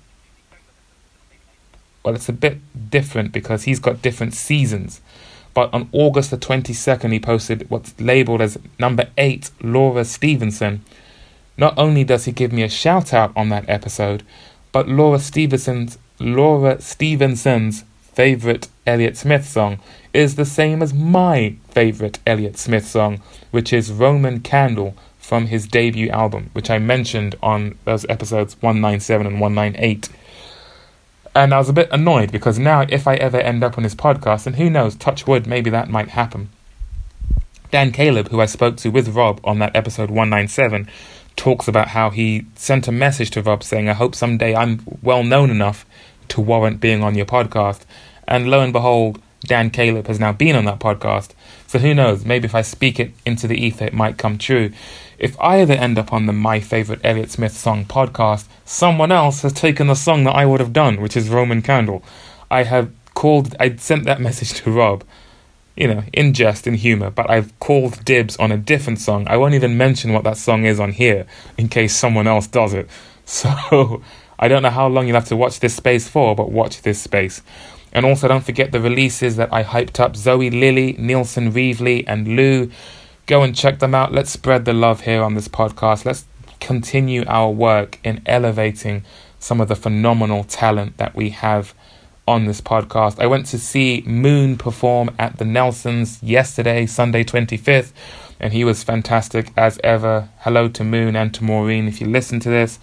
Well, 2.05 2.15
it's 2.15 2.29
a 2.29 2.33
bit 2.33 2.59
different 2.91 3.33
because 3.33 3.65
he's 3.65 3.81
got 3.81 4.03
different 4.03 4.35
seasons. 4.35 5.01
But 5.55 5.73
on 5.73 5.89
August 5.93 6.31
the 6.31 6.37
22nd, 6.37 7.13
he 7.13 7.21
posted 7.21 7.71
what's 7.71 7.99
labeled 8.01 8.41
as 8.41 8.59
number 8.79 9.09
8, 9.17 9.51
Laura 9.63 10.05
Stevenson. 10.05 10.85
Not 11.57 11.79
only 11.79 12.03
does 12.05 12.25
he 12.25 12.33
give 12.33 12.53
me 12.53 12.63
a 12.63 12.69
shout 12.69 13.15
out 13.15 13.33
on 13.37 13.49
that 13.51 13.69
episode, 13.69 14.25
but 14.73 14.89
Laura 14.89 15.21
Stevenson's 15.21 15.99
Laura 16.19 16.81
Stevenson's 16.81 17.85
favorite 18.15 18.69
Elliott 18.87 19.17
Smith 19.17 19.47
song 19.47 19.81
is 20.13 20.37
the 20.37 20.45
same 20.45 20.83
as 20.83 20.95
my 20.95 21.57
favorite 21.71 22.19
Elliott 22.27 22.57
Smith 22.57 22.87
song, 22.87 23.21
which 23.51 23.73
is 23.73 23.93
Roman 23.93 24.41
Candle 24.41 24.95
from 25.19 25.47
his 25.47 25.67
debut 25.67 26.11
album, 26.11 26.51
which 26.53 26.71
I 26.71 26.79
mentioned 26.79 27.35
on 27.43 27.79
those 27.85 28.05
episodes 28.09 28.61
197 28.61 29.27
and 29.27 29.41
198. 29.41 30.09
And 31.35 31.53
I 31.53 31.59
was 31.59 31.69
a 31.69 31.73
bit 31.73 31.89
annoyed 31.91 32.31
because 32.31 32.59
now, 32.59 32.87
if 32.89 33.09
I 33.09 33.17
ever 33.17 33.39
end 33.39 33.65
up 33.65 33.77
on 33.77 33.85
his 33.85 33.95
podcast, 33.95 34.47
and 34.47 34.57
who 34.57 34.71
knows, 34.71 34.95
touch 34.95 35.27
wood, 35.27 35.47
maybe 35.47 35.71
that 35.71 35.89
might 35.89 36.11
happen. 36.11 36.51
Dan 37.73 37.91
Caleb, 37.91 38.29
who 38.29 38.41
I 38.41 38.47
spoke 38.47 38.77
to 38.79 38.91
with 38.91 39.09
Rob 39.09 39.41
on 39.43 39.59
that 39.59 39.75
episode 39.75 40.11
197, 40.11 40.89
talks 41.35 41.67
about 41.67 41.89
how 41.89 42.11
he 42.11 42.47
sent 42.55 42.87
a 42.87 42.93
message 42.93 43.31
to 43.33 43.43
Rob 43.43 43.65
saying, 43.65 43.89
I 43.89 43.95
hope 43.95 44.15
someday 44.15 44.55
I'm 44.55 44.83
well 45.03 45.25
known 45.25 45.51
enough 45.51 45.85
to 46.29 46.41
warrant 46.41 46.81
being 46.81 47.03
on 47.03 47.15
your 47.15 47.27
podcast. 47.27 47.81
And 48.27 48.51
lo 48.51 48.61
and 48.61 48.73
behold, 48.73 49.21
Dan 49.41 49.71
Caleb 49.71 50.07
has 50.07 50.19
now 50.19 50.33
been 50.33 50.57
on 50.57 50.65
that 50.65 50.79
podcast. 50.79 51.31
So 51.67 51.79
who 51.79 51.95
knows? 51.95 52.25
Maybe 52.25 52.47
if 52.47 52.55
I 52.55 52.63
speak 52.63 52.99
it 52.99 53.13
into 53.27 53.47
the 53.47 53.57
ether, 53.57 53.87
it 53.87 53.93
might 53.93 54.19
come 54.19 54.39
true. 54.39 54.73
If 55.19 55.39
I 55.41 55.61
ever 55.61 55.73
end 55.73 55.99
up 55.99 56.13
on 56.13 56.27
the 56.27 56.33
My 56.33 56.61
Favorite 56.61 57.01
Elliott 57.05 57.31
Smith 57.31 57.57
Song 57.57 57.85
podcast, 57.85 58.47
someone 58.65 59.13
else 59.13 59.43
has 59.43 59.53
taken 59.53 59.87
the 59.87 59.95
song 59.95 60.25
that 60.25 60.35
I 60.35 60.47
would 60.47 60.61
have 60.61 60.73
done, 60.73 61.01
which 61.01 61.17
is 61.17 61.29
Roman 61.29 61.63
Candle. 61.63 62.03
I 62.51 62.65
have 62.65 62.91
called, 63.15 63.55
I 63.61 63.77
sent 63.77 64.05
that 64.05 64.21
message 64.29 64.55
to 64.63 64.71
Rob, 64.71 65.05
you 65.77 65.89
know, 65.89 66.05
in 66.13 66.35
jest, 66.35 66.67
in 66.67 66.75
humour, 66.75 67.11
but 67.11 67.31
I've 67.31 67.59
called 67.61 68.05
dibs 68.05 68.37
on 68.37 68.53
a 68.53 68.57
different 68.57 69.01
song. 69.01 69.27
I 69.29 69.37
won't 69.37 69.55
even 69.55 69.77
mention 69.77 70.13
what 70.13 70.25
that 70.25 70.37
song 70.37 70.65
is 70.65 70.81
on 70.81 70.93
here 70.93 71.27
in 71.59 71.69
case 71.69 71.95
someone 71.97 72.27
else 72.27 72.47
does 72.47 72.73
it. 72.75 72.89
So 73.27 74.03
I 74.39 74.49
don't 74.49 74.63
know 74.63 74.69
how 74.69 74.87
long 74.87 75.07
you'll 75.07 75.15
have 75.15 75.29
to 75.29 75.37
watch 75.37 75.61
this 75.61 75.75
space 75.75 76.07
for, 76.09 76.37
but 76.37 76.53
watch 76.53 76.83
this 76.83 77.01
space. 77.01 77.41
And 77.95 78.05
also, 78.05 78.27
don't 78.27 78.45
forget 78.45 78.73
the 78.73 78.81
releases 78.81 79.37
that 79.37 79.53
I 79.53 79.63
hyped 79.63 80.01
up 80.01 80.15
Zoey 80.15 80.51
Lily, 80.51 80.97
Nielsen 80.99 81.53
Reaveley, 81.53 82.05
and 82.09 82.27
Loux. 82.27 82.71
Go 83.27 83.43
and 83.43 83.55
check 83.55 83.79
them 83.79 83.95
out. 83.95 84.13
Let's 84.13 84.31
spread 84.31 84.65
the 84.65 84.73
love 84.73 85.03
here 85.03 85.23
on 85.23 85.35
this 85.35 85.47
podcast. 85.47 86.05
Let's 86.05 86.27
continue 86.59 87.25
our 87.27 87.51
work 87.51 88.01
in 88.03 88.21
elevating 88.27 89.05
some 89.39 89.61
of 89.61 89.69
the 89.69 89.77
phenomenal 89.77 90.43
talent 90.43 90.97
that 90.97 91.15
we 91.15 91.31
have 91.31 91.73
on 92.27 92.47
this 92.47 92.61
podcast. 92.61 93.21
I 93.21 93.27
went 93.27 93.47
to 93.47 93.59
see 93.59 94.03
Moon 94.07 94.57
perform 94.57 95.11
at 95.19 95.39
the 95.39 95.45
Nelsons 95.45 96.23
yesterday, 96.23 96.87
Sunday 96.87 97.23
25th, 97.23 97.93
and 98.41 98.53
he 98.53 98.65
was 98.65 98.83
fantastic 98.83 99.53
as 99.57 99.79
ever. 99.85 100.29
Hello 100.41 100.69
to 100.69 100.83
Moon 100.83 101.15
and 101.15 101.33
to 101.35 101.45
Maureen 101.45 101.87
if 101.87 102.01
you 102.01 102.07
listen 102.07 102.41
to 102.41 102.49
this. 102.49 102.79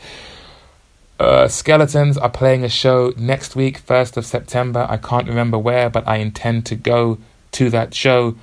Uh, 1.22 1.48
Skeletons 1.48 2.18
are 2.18 2.32
playing 2.32 2.64
a 2.64 2.68
show 2.68 3.14
next 3.16 3.56
week, 3.56 3.86
1st 3.86 4.18
of 4.18 4.26
September. 4.26 4.88
I 4.90 4.98
can't 4.98 5.28
remember 5.28 5.56
where, 5.56 5.88
but 5.88 6.08
I 6.08 6.16
intend 6.16 6.66
to 6.66 6.76
go 6.76 7.20
to 7.52 7.70
that 7.70 7.94
show. 7.94 8.38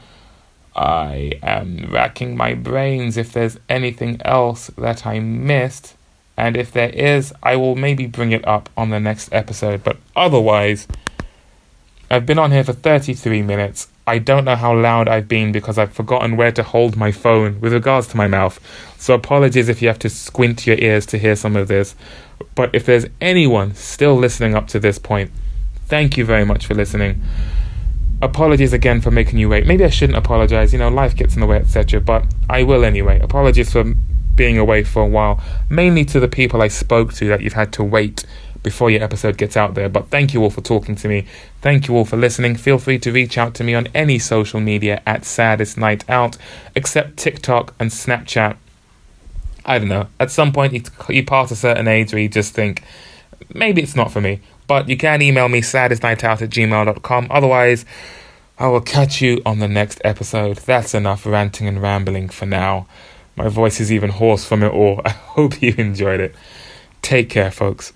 I 0.76 1.32
am 1.42 1.88
racking 1.90 2.36
my 2.36 2.54
brains 2.54 3.16
if 3.16 3.32
there's 3.32 3.58
anything 3.68 4.22
else 4.24 4.68
that 4.78 5.04
I 5.04 5.18
missed. 5.18 5.96
And 6.36 6.56
if 6.56 6.70
there 6.70 6.90
is, 6.90 7.34
I 7.42 7.56
will 7.56 7.74
maybe 7.74 8.06
bring 8.06 8.30
it 8.30 8.46
up 8.46 8.68
on 8.76 8.90
the 8.90 9.00
next 9.00 9.32
episode. 9.32 9.82
But 9.82 9.96
otherwise, 10.14 10.86
I've 12.08 12.26
been 12.26 12.38
on 12.38 12.52
here 12.52 12.62
for 12.62 12.74
33 12.74 13.42
minutes. 13.42 13.88
I 14.06 14.18
don't 14.18 14.44
know 14.44 14.56
how 14.56 14.74
loud 14.78 15.08
I've 15.08 15.26
been 15.26 15.50
because 15.50 15.78
I've 15.78 15.92
forgotten 15.92 16.36
where 16.36 16.52
to 16.52 16.62
hold 16.62 16.96
my 16.96 17.10
phone 17.10 17.60
with 17.60 17.72
regards 17.72 18.06
to 18.08 18.16
my 18.16 18.28
mouth. 18.28 18.60
So 18.98 19.14
apologies 19.14 19.68
if 19.68 19.82
you 19.82 19.88
have 19.88 19.98
to 19.98 20.08
squint 20.08 20.64
your 20.64 20.78
ears 20.78 21.06
to 21.06 21.18
hear 21.18 21.34
some 21.34 21.56
of 21.56 21.66
this. 21.66 21.96
But 22.54 22.74
if 22.74 22.86
there's 22.86 23.06
anyone 23.20 23.74
still 23.74 24.16
listening 24.16 24.54
up 24.54 24.68
to 24.68 24.80
this 24.80 24.98
point, 24.98 25.30
thank 25.86 26.16
you 26.16 26.24
very 26.24 26.44
much 26.44 26.66
for 26.66 26.74
listening. 26.74 27.22
Apologies 28.20 28.72
again 28.72 29.00
for 29.00 29.10
making 29.10 29.38
you 29.38 29.48
wait. 29.48 29.66
Maybe 29.66 29.84
I 29.84 29.90
shouldn't 29.90 30.18
apologize, 30.18 30.72
you 30.72 30.78
know, 30.78 30.88
life 30.88 31.14
gets 31.14 31.34
in 31.34 31.40
the 31.40 31.46
way, 31.46 31.58
etc. 31.58 32.00
But 32.00 32.24
I 32.50 32.64
will 32.64 32.84
anyway. 32.84 33.20
Apologies 33.20 33.72
for 33.72 33.84
being 34.34 34.58
away 34.58 34.84
for 34.84 35.02
a 35.02 35.06
while, 35.06 35.42
mainly 35.68 36.04
to 36.06 36.20
the 36.20 36.28
people 36.28 36.62
I 36.62 36.68
spoke 36.68 37.12
to 37.14 37.28
that 37.28 37.42
you've 37.42 37.54
had 37.54 37.72
to 37.74 37.84
wait 37.84 38.24
before 38.62 38.90
your 38.90 39.02
episode 39.02 39.36
gets 39.36 39.56
out 39.56 39.74
there. 39.74 39.88
But 39.88 40.08
thank 40.08 40.34
you 40.34 40.42
all 40.42 40.50
for 40.50 40.60
talking 40.60 40.94
to 40.96 41.08
me. 41.08 41.26
Thank 41.60 41.88
you 41.88 41.96
all 41.96 42.04
for 42.04 42.16
listening. 42.16 42.56
Feel 42.56 42.78
free 42.78 42.98
to 43.00 43.12
reach 43.12 43.38
out 43.38 43.54
to 43.54 43.64
me 43.64 43.74
on 43.74 43.88
any 43.94 44.18
social 44.18 44.60
media 44.60 45.02
at 45.06 45.24
Saddest 45.24 45.76
Night 45.76 46.08
Out, 46.08 46.36
except 46.74 47.16
TikTok 47.16 47.74
and 47.78 47.90
Snapchat. 47.90 48.56
I 49.68 49.78
don't 49.78 49.88
know. 49.88 50.08
At 50.18 50.30
some 50.30 50.50
point, 50.50 50.72
you, 50.72 50.82
you 51.10 51.24
pass 51.24 51.50
a 51.50 51.56
certain 51.56 51.86
age 51.86 52.12
where 52.12 52.22
you 52.22 52.28
just 52.28 52.54
think, 52.54 52.82
maybe 53.54 53.82
it's 53.82 53.94
not 53.94 54.10
for 54.10 54.20
me. 54.20 54.40
But 54.66 54.88
you 54.88 54.96
can 54.96 55.20
email 55.20 55.48
me, 55.48 55.60
saddestnightout 55.60 56.40
at 56.40 56.48
gmail.com. 56.48 57.26
Otherwise, 57.30 57.84
I 58.58 58.66
will 58.68 58.80
catch 58.80 59.20
you 59.20 59.42
on 59.44 59.58
the 59.58 59.68
next 59.68 60.00
episode. 60.04 60.56
That's 60.56 60.94
enough 60.94 61.26
ranting 61.26 61.68
and 61.68 61.82
rambling 61.82 62.30
for 62.30 62.46
now. 62.46 62.86
My 63.36 63.48
voice 63.48 63.78
is 63.78 63.92
even 63.92 64.08
hoarse 64.10 64.44
from 64.44 64.62
it 64.62 64.72
all. 64.72 65.02
I 65.04 65.10
hope 65.10 65.60
you 65.60 65.74
enjoyed 65.76 66.20
it. 66.20 66.34
Take 67.02 67.28
care, 67.28 67.50
folks. 67.50 67.92